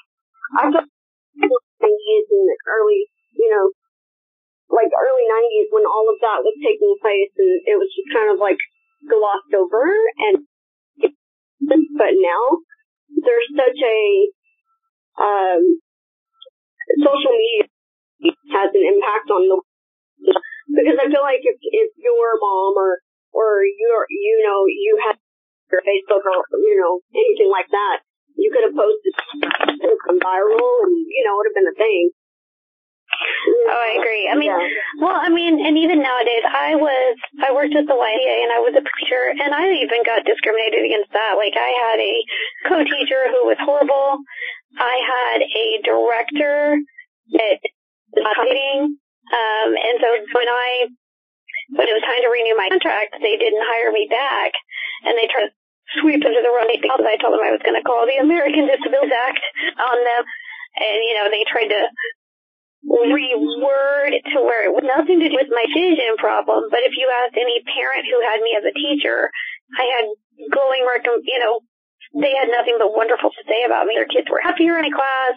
[0.60, 1.96] I feel like
[2.28, 3.72] in the early, you know,
[4.68, 8.30] like early 90s when all of that was taking place and it was just kind
[8.30, 8.58] of like
[9.08, 9.82] glossed over
[10.28, 10.46] and
[11.96, 12.42] but now
[13.24, 14.00] there's such a
[15.18, 15.62] um
[16.98, 17.69] social media
[18.52, 19.56] has an impact on the
[20.70, 23.00] because I feel like if if your mom or
[23.32, 25.16] or your you know you had
[25.70, 28.04] your Facebook or you know anything like that,
[28.36, 29.14] you could have posted
[29.80, 32.10] something viral and you know it would have been a thing.
[33.10, 34.30] Oh, I agree.
[34.30, 34.70] I mean, yeah.
[35.02, 38.62] well, I mean, and even nowadays, I was, I worked at the YMCA and I
[38.62, 41.34] was a preacher and I even got discriminated against that.
[41.36, 42.14] Like I had a
[42.70, 44.22] co-teacher who was horrible.
[44.78, 46.78] I had a director
[47.34, 47.58] that
[48.14, 48.98] fighting.
[49.30, 50.90] Um, and so when I,
[51.76, 54.52] when it was time to renew my contract, they didn't hire me back
[55.06, 55.54] and they tried to
[55.98, 58.66] sweep under the rug because I told them I was going to call the American
[58.66, 59.42] Disabilities Act
[59.78, 60.22] on them.
[60.78, 61.82] And, you know, they tried to
[62.86, 66.70] reword it to where it was nothing to do with my vision problem.
[66.70, 69.30] But if you asked any parent who had me as a teacher,
[69.76, 70.04] I had
[70.48, 70.82] glowing,
[71.26, 71.60] you know,
[72.14, 73.94] they had nothing but wonderful to say about me.
[73.94, 75.34] Their kids were happier in my class,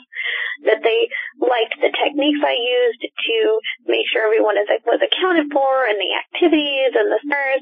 [0.65, 3.38] that they liked the techniques I used to
[3.86, 7.62] make sure everyone is, was accounted for and the activities and the stars.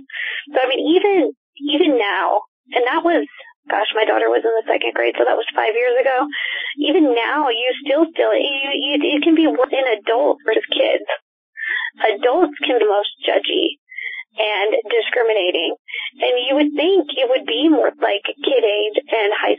[0.55, 3.27] So I mean, even, even now, and that was
[3.69, 6.25] gosh, my daughter was in the second grade, so that was five years ago.
[6.81, 8.41] Even now, you still it.
[8.41, 11.05] You, you, it can be in adults versus kids.
[12.01, 13.77] Adults can be most judgy
[14.37, 15.75] and discriminating,
[16.19, 19.57] and you would think it would be more like kid age and high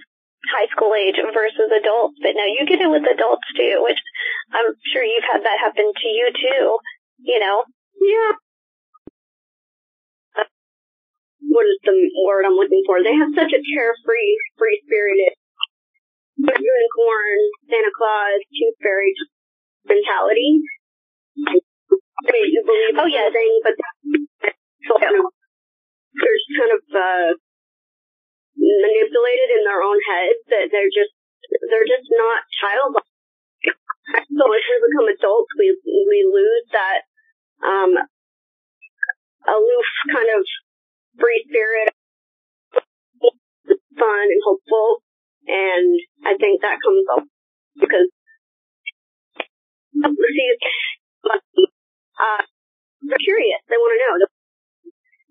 [0.50, 4.00] high school age versus adults, but now you get it with adults too, which
[4.50, 6.78] I'm sure you've had that happen to you too.
[7.22, 7.62] You know?
[8.00, 8.34] Yeah,
[11.52, 13.02] what is the word I'm looking for?
[13.04, 15.36] They have such a carefree, free spirited
[16.38, 19.12] unicorn, Santa Claus, tooth fairy
[19.84, 20.64] mentality.
[21.44, 23.32] I mean, you believe oh, yes.
[23.36, 23.74] thing, but
[24.88, 25.24] so kind of,
[26.14, 27.30] they're kind of uh,
[28.56, 31.12] manipulated in their own heads that they're just
[31.70, 33.10] they're just not childlike.
[34.12, 37.06] So as we become adults, we we lose that
[37.62, 37.92] um,
[39.46, 40.42] aloof kind of
[41.18, 41.94] free spirit,
[43.98, 45.02] fun and hopeful,
[45.46, 47.24] and I think that comes up
[47.78, 48.08] because
[52.20, 52.42] uh,
[53.02, 53.60] they're curious.
[53.68, 54.31] They want to know.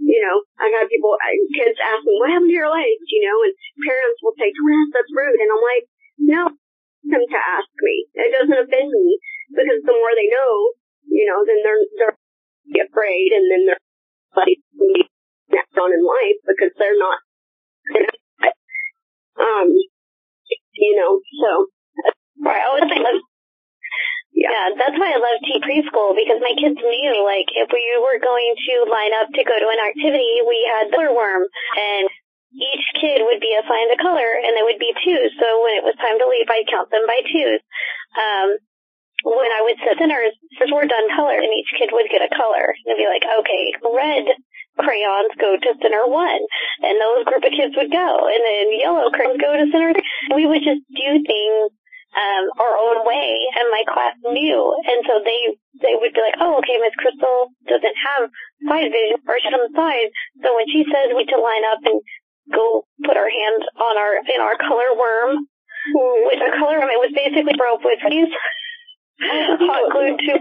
[0.01, 1.13] You know, I got people,
[1.53, 3.05] kids ask me, what happened to your legs?
[3.05, 3.53] You know, and
[3.85, 5.37] parents will say, don't ask, that's rude.
[5.37, 5.85] And I'm like,
[6.17, 6.41] no,
[7.05, 8.09] them to ask me.
[8.17, 9.21] It doesn't offend me
[9.53, 10.73] because the more they know,
[11.05, 13.85] you know, then they're, they're afraid and then they're
[14.33, 14.57] like,
[15.53, 17.21] next on in life because they're not,
[19.37, 19.69] um,
[20.75, 21.69] you know, so.
[22.41, 23.05] I always think
[24.41, 24.49] yeah.
[24.49, 28.17] yeah, that's why I love T preschool because my kids knew like if we were
[28.17, 31.45] going to line up to go to an activity, we had the color worm
[31.77, 32.10] and
[32.51, 35.32] each kid would be assigned a color and there would be twos.
[35.39, 37.62] So when it was time to leave, I'd count them by twos.
[38.17, 38.60] Um,
[39.23, 42.34] when I would set dinners, since we're done color and each kid would get a
[42.34, 44.25] color and be like, okay, red
[44.80, 46.41] crayons go to center one,
[46.82, 50.10] and those group of kids would go, and then yellow crayons go to center three.
[50.34, 51.69] We would just do things
[52.12, 56.36] um, our own way, and my class knew, and so they they would be like,
[56.43, 58.28] oh, okay, Miss Crystal doesn't have
[58.67, 60.12] side vision, or she's on the side,
[60.43, 62.04] so when she says we to line up and
[62.52, 65.47] go put our hands on our in our color worm,
[66.28, 68.32] which a color worm, it was basically broke with these
[69.21, 70.34] hot glued to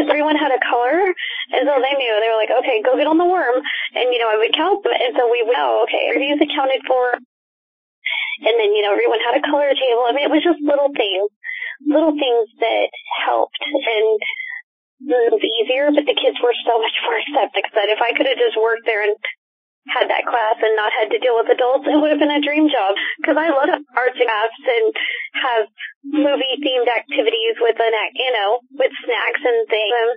[0.00, 1.12] everyone had a color.
[1.52, 2.12] And so they knew.
[2.18, 3.60] They were like okay go get on the worm.
[3.94, 4.92] And you know i would count them.
[4.96, 7.14] And so we would know okay reviews accounted for
[8.40, 10.90] and then you know everyone had a color table i mean it was just little
[10.96, 11.28] things
[11.84, 12.88] little things that
[13.26, 14.16] helped and
[15.02, 18.28] it was easier but the kids were so much more accepting that if i could
[18.28, 19.16] have just worked there and
[19.88, 22.42] had that class and not had to deal with adults, it would have been a
[22.42, 22.94] dream job.
[23.18, 24.86] Because I love arts and crafts and
[25.42, 25.64] have
[26.06, 29.90] movie themed activities with an, you know, with snacks and things.
[29.90, 30.10] Um,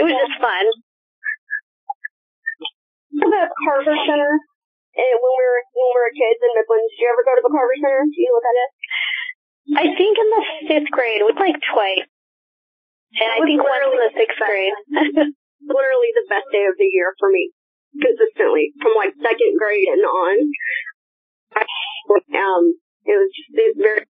[0.00, 0.64] it was just fun.
[3.12, 4.32] The Carver Center,
[4.96, 7.44] and when we were when we were kids in Midland, did you ever go to
[7.44, 8.04] the Carver Center?
[8.04, 8.72] Do you know what that is?
[9.72, 12.08] I think in the fifth grade, it was like twice.
[13.16, 14.76] And I think once in the sixth grade.
[15.66, 17.54] literally the best day of the year for me
[17.94, 20.36] consistently from like second grade and on.
[22.32, 22.64] Um,
[23.04, 24.06] it was just these very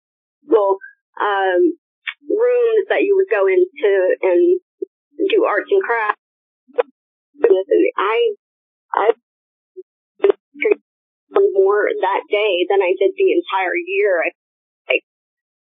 [0.48, 0.78] little
[1.20, 1.76] um,
[2.24, 4.60] rooms that you would go into and
[5.28, 6.22] do arts and crafts.
[7.36, 8.32] And I,
[8.94, 9.06] I
[11.30, 14.22] more that day than I did the entire year.
[14.22, 14.30] I,
[14.88, 14.94] I,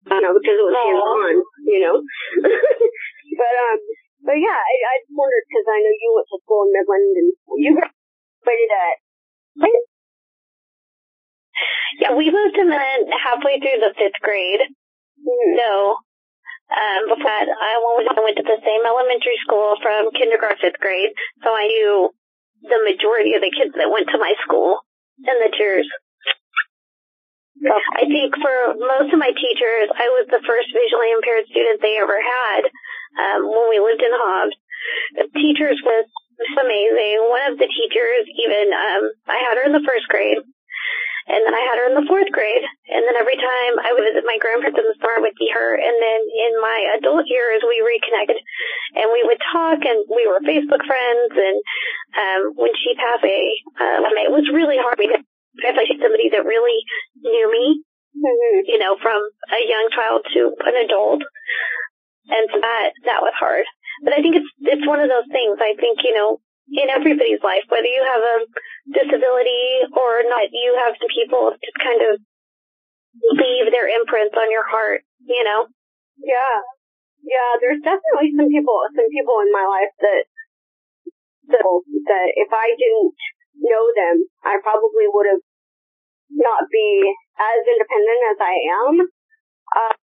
[0.07, 1.33] I don't know because it was hands on,
[1.67, 1.95] you know.
[3.39, 3.79] but um,
[4.23, 7.15] but yeah, I, I just wondered because I know you went to school in Midland
[7.19, 8.97] and you graduated at.
[12.01, 14.65] Yeah, we moved to Midland halfway through the fifth grade.
[15.21, 15.53] Mm-hmm.
[15.61, 15.69] So,
[16.73, 17.77] um, before that, I
[18.17, 21.13] went to the same elementary school from kindergarten fifth grade,
[21.45, 22.09] so I knew
[22.63, 24.79] the majority of the kids that went to my school
[25.23, 25.87] and the teachers.
[27.63, 31.95] I think for most of my teachers, I was the first visually impaired student they
[32.01, 32.63] ever had
[33.19, 34.57] um, when we lived in Hobbs.
[35.15, 36.05] The teachers was
[36.59, 37.23] amazing.
[37.29, 40.43] One of the teachers, even um, I had her in the first grade,
[41.27, 42.65] and then I had her in the fourth grade.
[42.91, 45.51] And then every time I would visit my grandparents in the summer, I would see
[45.55, 45.69] her.
[45.79, 48.39] And then in my adult years, we reconnected
[48.99, 51.31] and we would talk and we were Facebook friends.
[51.31, 51.57] And
[52.19, 55.23] um, when she passed away, um, it was really hard because
[55.63, 56.79] I like somebody that really
[57.23, 57.83] knew me,
[58.13, 58.69] Mm-hmm.
[58.69, 59.17] you know, from
[59.49, 61.25] a young child to an adult.
[62.29, 63.65] And so that, that was hard.
[64.05, 65.57] But I think it's, it's one of those things.
[65.57, 66.37] I think, you know,
[66.71, 68.37] in everybody's life, whether you have a
[68.91, 72.21] disability or not, you have some people just kind of
[73.37, 75.67] leave their imprints on your heart, you know?
[76.17, 76.57] Yeah.
[77.23, 80.23] Yeah, there's definitely some people, some people in my life that,
[81.55, 83.15] that, that if I didn't
[83.59, 85.43] know them, I probably would have
[86.31, 88.93] not be as independent as I am.
[89.71, 89.95] Uh,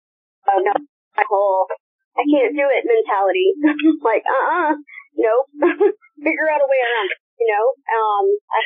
[0.47, 0.75] uh no,
[1.16, 1.66] my whole,
[2.14, 3.51] I can't do it mentality.
[4.07, 4.79] like, uh-uh,
[5.18, 5.46] nope.
[6.24, 7.64] Figure out a way around it, you know?
[7.90, 8.61] Um, I,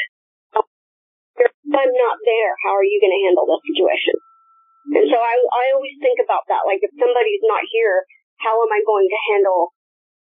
[1.42, 4.16] if I'm not there, how are you going to handle this situation?
[4.92, 6.68] And so I, I always think about that.
[6.68, 8.04] Like, if somebody's not here,
[8.42, 9.62] how am I going to handle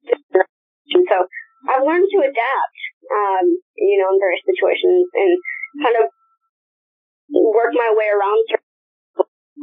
[0.06, 1.02] this situation?
[1.12, 1.18] So
[1.68, 2.78] I've learned to adapt,
[3.10, 5.32] um, you know, in various situations and
[5.82, 6.08] kind of
[7.32, 8.46] work my way around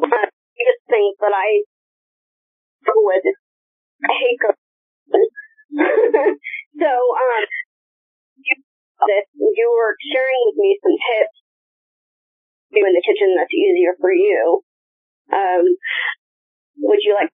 [0.03, 1.63] biggest things that I
[2.83, 3.23] struggle with
[4.03, 5.33] I hate.
[6.81, 7.45] so, um,
[8.39, 8.55] you,
[9.09, 11.37] this, you were sharing with me some tips
[12.73, 14.65] do in the kitchen that's easier for you.
[15.33, 15.65] Um,
[16.81, 17.31] would you like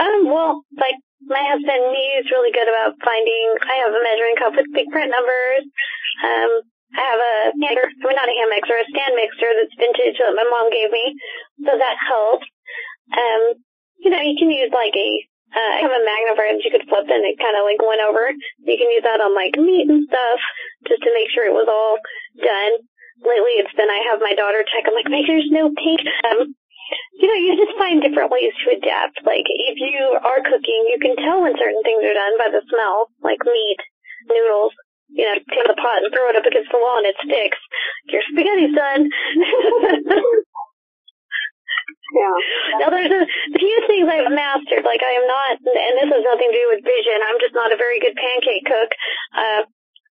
[0.00, 3.46] Um, well, like my husband, he's really good about finding.
[3.60, 5.64] I have a measuring cup with big print numbers.
[6.24, 6.50] Um,
[6.96, 10.16] I have a mixer, I mean not a hand mixer, a stand mixer that's vintage
[10.16, 11.04] that my mom gave me,
[11.68, 12.48] so that helps.
[13.12, 13.60] Um,
[14.00, 15.08] you know, you can use like a.
[15.48, 18.04] Uh, I have a magnifier that you could flip and it kind of like went
[18.04, 18.28] over.
[18.68, 20.40] You can use that on like meat and stuff
[20.84, 21.96] just to make sure it was all
[22.36, 22.72] done.
[23.24, 24.86] Lately, it's been I have my daughter check.
[24.86, 26.04] I'm like, make sure there's no pink.
[26.28, 26.54] Um,
[27.18, 29.20] you know, you just find different ways to adapt.
[29.26, 32.62] Like, if you are cooking, you can tell when certain things are done by the
[32.70, 33.80] smell, like meat,
[34.28, 34.72] noodles.
[35.08, 37.58] You know, take the pot and throw it up against the wall and it sticks.
[38.12, 39.08] Your spaghetti's done.
[42.08, 42.80] Yeah.
[42.80, 44.80] now, there's a few things I've mastered.
[44.84, 47.20] Like, I am not, and this has nothing to do with vision.
[47.20, 48.90] I'm just not a very good pancake cook.
[49.36, 49.68] Uh,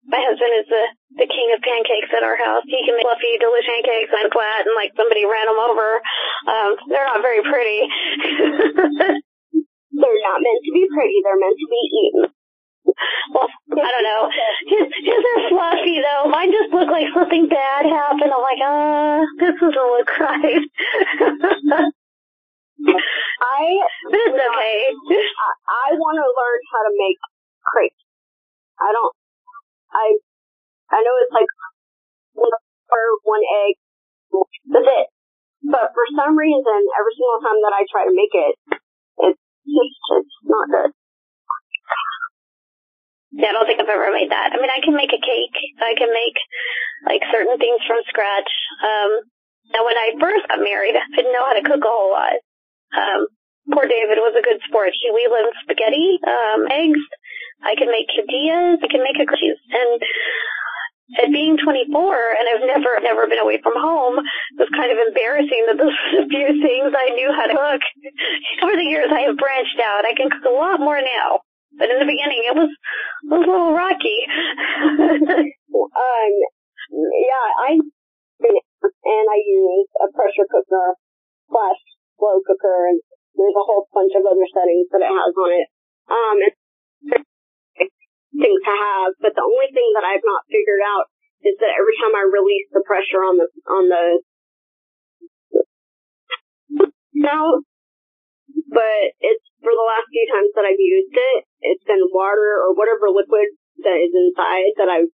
[0.07, 0.85] my husband is the
[1.19, 2.63] the king of pancakes at our house.
[2.69, 5.99] He can make fluffy, delicious pancakes and flat, and like somebody ran them over.
[6.47, 7.83] Um, they're not very pretty.
[9.99, 11.19] they're not meant to be pretty.
[11.27, 12.36] They're meant to be eaten.
[12.87, 13.49] Well,
[13.83, 14.31] I don't know.
[14.71, 16.31] His, his are fluffy though.
[16.31, 18.31] Mine just look like something bad happened.
[18.31, 20.63] I'm like, uh, this doesn't look right.
[22.77, 23.63] I,
[24.11, 24.79] but it's okay.
[24.95, 27.19] I, I want to learn how to make
[27.67, 28.03] crepes.
[28.81, 29.15] I don't,
[29.93, 30.07] I,
[30.93, 31.51] I know it's like
[32.35, 33.75] one butter, one egg,
[34.71, 35.09] that's it.
[35.65, 38.55] But for some reason, every single time that I try to make it,
[39.27, 40.96] it's just, it's not good.
[43.33, 44.55] Yeah, I don't think I've ever made that.
[44.55, 45.57] I mean, I can make a cake.
[45.83, 46.37] I can make
[47.05, 48.51] like certain things from scratch.
[48.83, 49.11] Um,
[49.75, 52.39] now when I first got married, I didn't know how to cook a whole lot.
[52.95, 53.27] Um,
[53.75, 54.95] poor David was a good sport.
[54.95, 57.03] He we lived spaghetti, um, eggs.
[57.67, 58.79] I can make tortillas.
[58.85, 59.59] I can make a cookies.
[59.75, 59.99] And
[61.23, 64.99] at being 24, and I've never, never been away from home, it was kind of
[64.99, 67.83] embarrassing that those were the few things I knew how to cook.
[68.67, 70.03] Over the years, I have branched out.
[70.07, 71.46] I can cook a lot more now.
[71.77, 74.21] But in the beginning, it was, it was a little rocky.
[74.89, 76.33] um,
[76.91, 80.97] yeah, I, and I use a pressure cooker
[81.53, 81.81] slash
[82.17, 83.01] slow cooker, and
[83.37, 85.69] there's a whole bunch of other settings that it has on it.
[86.09, 86.37] Um,
[87.77, 87.99] it's
[88.37, 91.09] things to have, but the only thing that I've not figured out
[91.45, 94.05] is that every time I release the pressure on the on the
[97.17, 97.65] now,
[98.71, 102.75] but it's for the last few times that I've used it, it's been water or
[102.75, 103.51] whatever liquid
[103.83, 105.13] that is inside that I've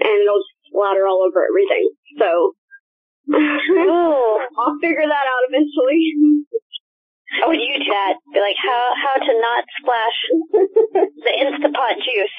[0.00, 1.90] and it'll just splatter all over everything.
[2.18, 2.54] So
[3.34, 6.46] I'll figure that out eventually.
[7.30, 8.18] I would use that.
[8.34, 10.18] Be like, how how to not splash
[10.50, 12.36] the Instapot juice.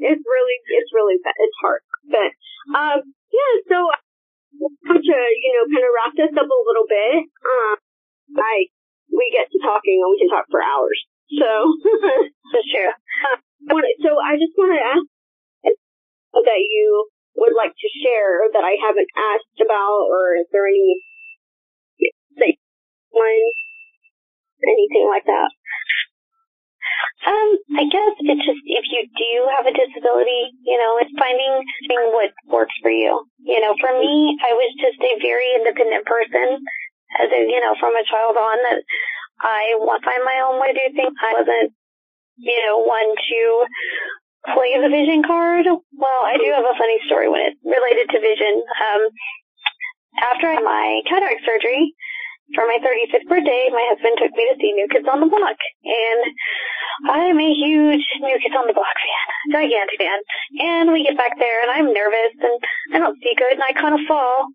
[0.00, 2.30] it's really it's really it's hard, but
[2.72, 3.52] um yeah.
[3.68, 3.78] So
[4.96, 7.28] to you know kind of wrap this up a little bit.
[7.44, 7.76] Um,
[8.36, 8.68] I
[9.12, 10.98] we get to talking and we can talk for hours.
[11.32, 11.48] So
[12.52, 12.92] that's true.
[14.02, 15.06] So I just want to ask
[16.32, 21.00] that you would like to share that I haven't asked about, or is there any
[22.36, 22.56] say
[23.10, 23.42] one
[24.64, 25.50] anything like that?
[27.22, 31.62] Um, I guess it's just if you do have a disability, you know, it's finding
[32.10, 33.22] what works for you.
[33.38, 36.58] You know, for me, I was just a very independent person,
[37.20, 38.80] as a you know, from a child on that
[39.42, 41.18] I want to find my own way to do things.
[41.18, 41.74] I wasn't,
[42.38, 43.42] you know, one to
[44.54, 45.66] play the vision card.
[45.66, 48.62] Well, I do have a funny story when it related to vision.
[48.62, 49.02] Um,
[50.22, 51.94] after my cataract surgery
[52.54, 55.58] for my 35th birthday, my husband took me to see New Kids on the Block,
[55.82, 56.22] and
[57.10, 59.26] I'm a huge New Kids on the Block fan,
[59.58, 60.20] gigantic fan.
[60.60, 62.56] And we get back there, and I'm nervous, and
[62.94, 64.52] I don't see good, and I kind of fall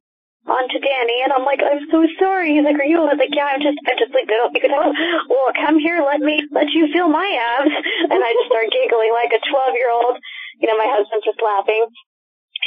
[0.47, 2.55] onto Danny, and I'm like, I'm so sorry.
[2.55, 3.03] He's like, are you?
[3.03, 4.89] I was like, yeah, I'm just, I'm just like, you could tell,
[5.27, 7.75] well, come here, let me, let you feel my abs.
[8.07, 10.15] And I just start giggling like a 12 year old.
[10.63, 11.85] You know, my husband's just laughing.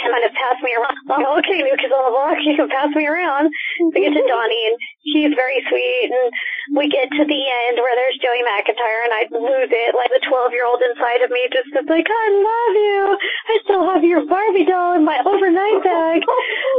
[0.00, 0.96] And kind of pass me around.
[1.12, 3.52] I'm okay, kids on the block, you can pass me around.
[3.92, 4.76] We get to Donnie, and
[5.12, 6.30] she's very sweet, and
[6.78, 10.24] we get to the end where there's Joey McIntyre, and I lose it, like the
[10.24, 13.02] 12 year old inside of me just is like, I love you.
[13.18, 16.22] I still have your Barbie doll in my overnight bag.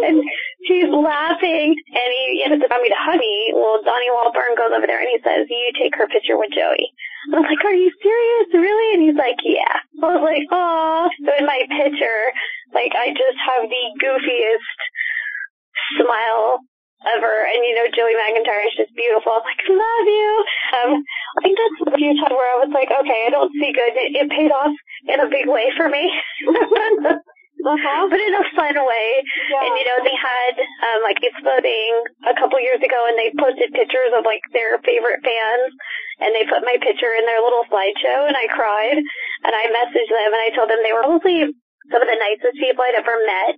[0.07, 0.23] and
[0.67, 3.53] she's laughing, and he ends up me to hug me.
[3.53, 6.93] Well, Donnie Wahlberg goes over there and he says, you take her picture with Joey.
[7.29, 8.47] And I'm like, are you serious?
[8.53, 8.87] Really?
[8.93, 9.77] And he's like, yeah.
[10.01, 11.09] I was like, oh.
[11.25, 12.21] So in my picture,
[12.73, 14.77] like, I just have the goofiest
[16.01, 16.65] smile
[17.13, 17.33] ever.
[17.49, 19.33] And, you know, Joey McIntyre is just beautiful.
[19.33, 20.31] I'm like, love you.
[20.77, 23.73] Um, I think that's a few times where I was like, okay, I don't see
[23.73, 23.93] good.
[23.97, 24.73] It, it paid off
[25.07, 26.09] in a big way for me.
[27.61, 28.09] Uh-huh.
[28.09, 29.09] But in a fun way.
[29.21, 29.61] Yeah.
[29.65, 31.93] And you know, they had um like exploding
[32.25, 35.69] a couple years ago and they posted pictures of like their favorite fans
[36.21, 40.09] and they put my picture in their little slideshow and I cried and I messaged
[40.09, 41.53] them and I told them they were probably
[41.93, 43.57] some of the nicest people I'd ever met,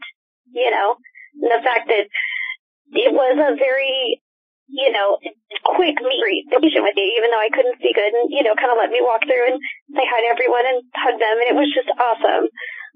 [0.52, 1.00] you know.
[1.40, 2.06] And the fact that
[2.94, 4.20] it was a very
[4.74, 5.20] you know,
[5.78, 8.80] quick meet with you, even though I couldn't see good and, you know, kind of
[8.80, 9.60] let me walk through and
[9.94, 11.36] say hi to everyone and hug them.
[11.46, 12.50] And it was just awesome.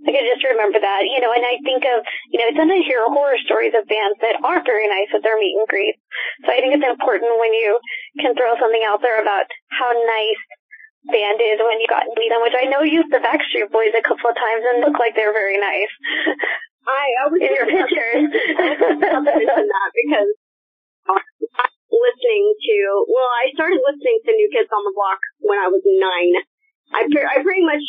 [0.05, 2.93] I can just remember that, you know, and I think of, you know, sometimes you
[2.93, 5.97] hear horror stories of bands that aren't very nice at their meet and greets.
[6.45, 7.81] So I think it's important when you
[8.21, 10.41] can throw something out there about how nice
[11.09, 13.95] band is when you got to meet them, which I know used the Backstreet Boys
[13.97, 15.93] a couple of times and look like they're very nice.
[16.85, 18.21] I, I was in your pictures.
[18.53, 20.29] I that because
[21.09, 21.25] um,
[21.89, 22.75] listening to,
[23.09, 26.37] well, I started listening to New Kids on the Block when I was nine.
[26.93, 27.83] I, I pretty much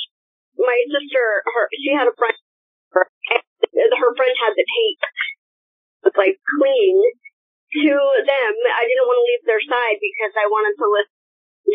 [0.59, 2.37] my sister, her, she had a friend,
[2.95, 5.03] her, friend had the tape,
[6.19, 6.97] like clean
[7.79, 7.95] to
[8.27, 8.53] them.
[8.75, 11.19] I didn't want to leave their side because I wanted to listen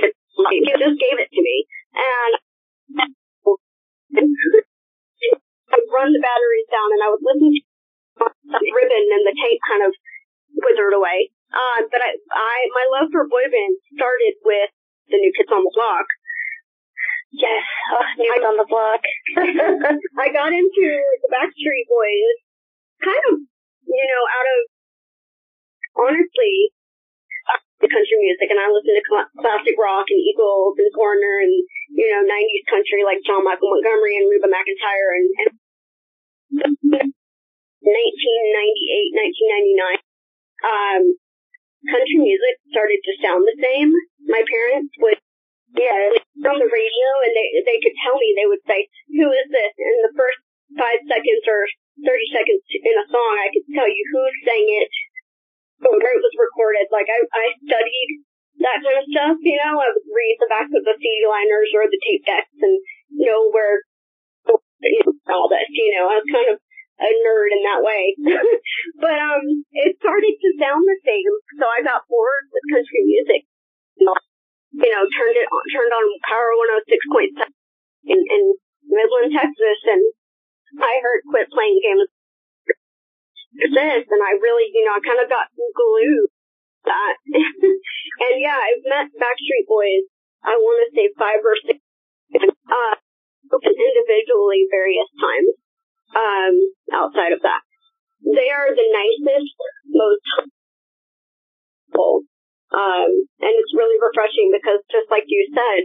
[0.04, 0.06] to,
[0.44, 1.58] like, just gave it to me.
[1.94, 2.34] And
[5.74, 7.64] I run the batteries down and I was listening to
[8.50, 9.94] some ribbon and the tape kind of
[10.54, 11.34] withered away.
[11.54, 14.70] Uh, but I, I, my love for boy bands started with
[15.10, 16.06] the New Kids on the Block.
[17.34, 19.02] Yes, oh, Kids on the Block.
[20.22, 20.86] I got into
[21.18, 22.38] the Backstreet Boys
[23.02, 23.42] kind of,
[23.90, 24.60] you know, out of,
[25.98, 26.70] honestly,
[27.82, 29.06] the country music, and I listened to
[29.42, 31.58] classic rock and Eagles and Foreigner and,
[31.98, 35.50] you know, 90s country like John Michael Montgomery and Reba McEntire and, and
[37.82, 39.98] 1998, 1999,
[40.70, 41.02] um,
[41.90, 43.90] country music started to sound the same.
[44.30, 45.18] My parents would
[45.74, 46.13] yeah,
[46.54, 48.30] from the radio, and they they could tell me.
[48.38, 48.86] They would say,
[49.18, 50.38] "Who is this?" And the first
[50.78, 51.66] five seconds or
[52.06, 54.90] thirty seconds in a song, I could tell you who sang it,
[55.82, 56.94] where it was recorded.
[56.94, 58.10] Like I I studied
[58.62, 59.36] that kind of stuff.
[59.42, 62.54] You know, I would read the back of the CD liners or the tape decks
[62.62, 62.78] and
[63.18, 63.82] know where
[64.46, 65.66] you know, all this.
[65.74, 66.58] You know, I was kind of
[67.02, 68.14] a nerd in that way.
[69.02, 73.50] but um, it started to sound the same, so I got bored with country music
[74.74, 76.50] you know, turned it on, turned on Power
[76.90, 77.46] 106.7
[78.10, 78.44] in, in
[78.90, 80.02] Midland, Texas, and
[80.82, 82.10] I heard quit playing games
[83.54, 86.30] this, and I really, you know, I kind of got glued
[86.90, 87.16] that.
[87.30, 90.10] and yeah, I've met Backstreet Boys.
[90.44, 91.80] I want to say five or six,
[92.34, 92.96] uh,
[93.54, 95.54] individually various times.
[96.14, 96.54] Um,
[96.94, 97.62] outside of that,
[98.22, 99.56] they are the nicest,
[99.88, 100.54] most
[102.74, 103.10] um,
[103.40, 105.82] and it's really refreshing because just like you said,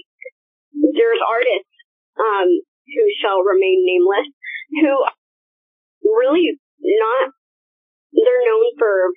[0.72, 1.74] there's artists,
[2.18, 2.48] um,
[2.88, 4.28] who shall remain nameless
[4.70, 4.92] who
[6.04, 7.32] really not,
[8.12, 9.12] they're known for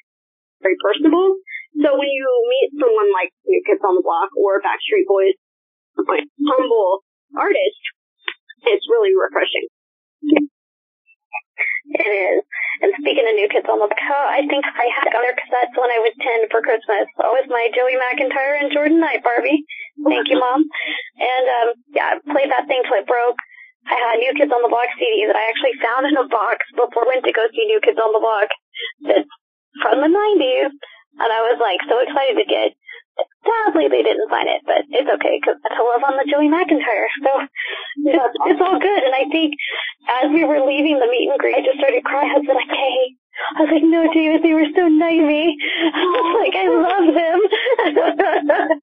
[0.62, 1.36] very personable.
[1.82, 5.36] So when you meet someone like New Kids on the Block or Backstreet Boys,
[6.08, 7.04] like humble
[7.38, 7.82] artist,
[8.64, 9.68] it's really refreshing.
[11.92, 12.41] It is.
[13.32, 13.96] Of new kids on the block,
[14.28, 17.08] I think I had other cassettes when I was 10 for Christmas.
[17.16, 19.64] So was my Joey McIntyre and Jordan Knight Barbie.
[20.04, 20.68] Thank you, Mom.
[21.16, 23.40] And, um, yeah, I played that thing till it broke.
[23.88, 26.60] I had New Kids on the Block CD that I actually found in a box
[26.76, 28.52] before I went to go see New Kids on the Block.
[29.08, 29.32] That's
[29.80, 30.76] from the 90s.
[31.24, 32.76] And I was like so excited to get
[33.42, 37.10] Sadly, they didn't find it, but it's okay because a love on the Joey McIntyre.
[37.26, 37.32] So
[38.06, 39.02] it's, it's all good.
[39.04, 39.54] And I think
[40.22, 42.32] as we were leaving the meet and greet, I just started crying.
[42.32, 43.18] I was like, hey.
[43.56, 45.56] I was like, no, David, they were so knifey.
[45.92, 47.40] I was like, I love them.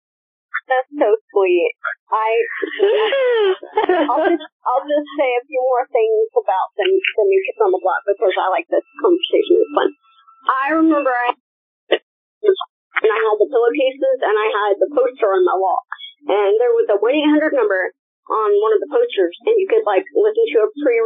[0.68, 1.72] That's so sweet.
[2.12, 2.28] I,
[4.05, 7.72] I'll just, I'll just say a few more things about the, the new kids on
[7.72, 9.64] the block because I like this conversation.
[9.64, 9.88] It's fun.
[10.49, 11.32] I remember I
[12.99, 15.82] and I had the pillowcases and I had the poster on my wall.
[16.26, 17.94] And there was a 1-800 number
[18.28, 20.99] on one of the posters and you could like listen to a pre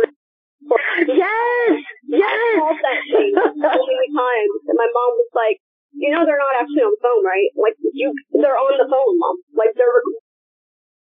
[1.08, 1.72] Yes!
[2.06, 2.28] Yes!
[2.28, 5.58] I called that thing so many times and my mom was like,
[5.92, 7.50] you know they're not actually on the phone, right?
[7.56, 9.36] Like you, they're on the phone, mom.
[9.52, 10.00] Like they're,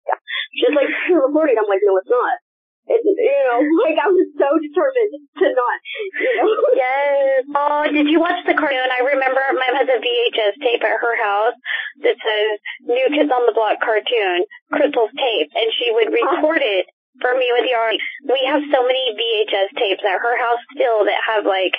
[0.10, 0.20] yeah.
[0.58, 1.58] she's like, you're recording.
[1.58, 2.38] I'm like, no, it's not.
[2.90, 5.78] And, you know, like I was so determined to not,
[6.18, 6.50] you know.
[6.74, 7.46] Yes.
[7.54, 8.90] Oh, did you watch the cartoon?
[8.90, 11.58] I remember my mom has a VHS tape at her house
[12.02, 12.52] that says
[12.90, 16.90] New Kids on the Block cartoon, Crystal's tape, and she would record it
[17.22, 17.98] for me with Yari.
[18.28, 21.78] We have so many VHS tapes at her house still that have like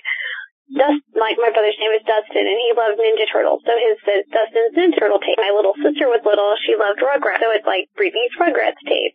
[0.72, 3.60] Dust, like my brother's name is Dustin, and he loved Ninja Turtles.
[3.68, 5.36] So his says Dustin's Ninja Turtle tape.
[5.36, 9.12] My little sister was little; she loved Rugrats, so it's like Brittany's Rugrats tape.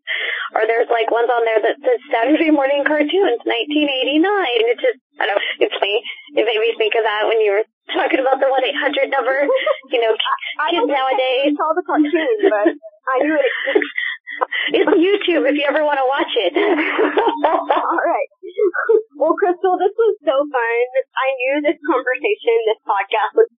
[0.54, 4.22] Or there's like ones on there that says Saturday Morning Cartoons, 1989.
[4.22, 5.98] And it's just, I don't know, it's funny.
[6.38, 9.10] It made me think of that when you were talking about the one eight hundred
[9.10, 9.50] number.
[9.90, 10.14] You know,
[10.70, 11.58] kids nowadays.
[11.58, 13.50] I saw the cartoon, but I knew it.
[14.74, 16.54] It's YouTube if you ever want to watch it.
[16.58, 18.30] All right.
[19.18, 20.84] Well, Crystal, this was so fun.
[21.18, 23.50] I knew this conversation, this podcast was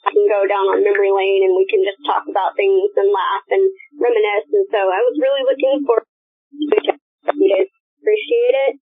[0.00, 3.12] I can go down on memory lane and we can just talk about things and
[3.12, 3.68] laugh and
[4.00, 4.48] reminisce.
[4.48, 7.68] And so I was really looking forward to it.
[8.00, 8.74] Appreciate it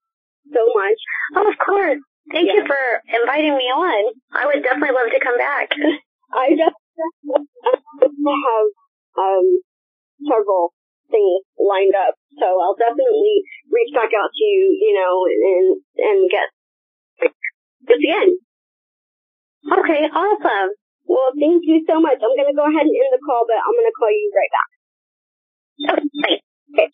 [0.54, 0.98] so much.
[1.34, 1.98] Oh, of course.
[2.30, 2.60] Thank yeah.
[2.60, 4.14] you for inviting me on.
[4.30, 5.74] I would definitely love to come back.
[6.32, 6.78] I just
[7.26, 7.42] have
[9.18, 9.46] um,
[10.26, 10.74] several
[11.10, 12.14] things lined up.
[12.38, 15.66] So I'll definitely reach back out to you, you know, and
[15.96, 16.48] and get
[17.86, 18.38] this again.
[19.68, 20.70] Okay, awesome.
[21.04, 22.20] Well, thank you so much.
[22.20, 24.70] I'm gonna go ahead and end the call, but I'm gonna call you right back.
[25.78, 26.42] Okay.
[26.74, 26.88] okay.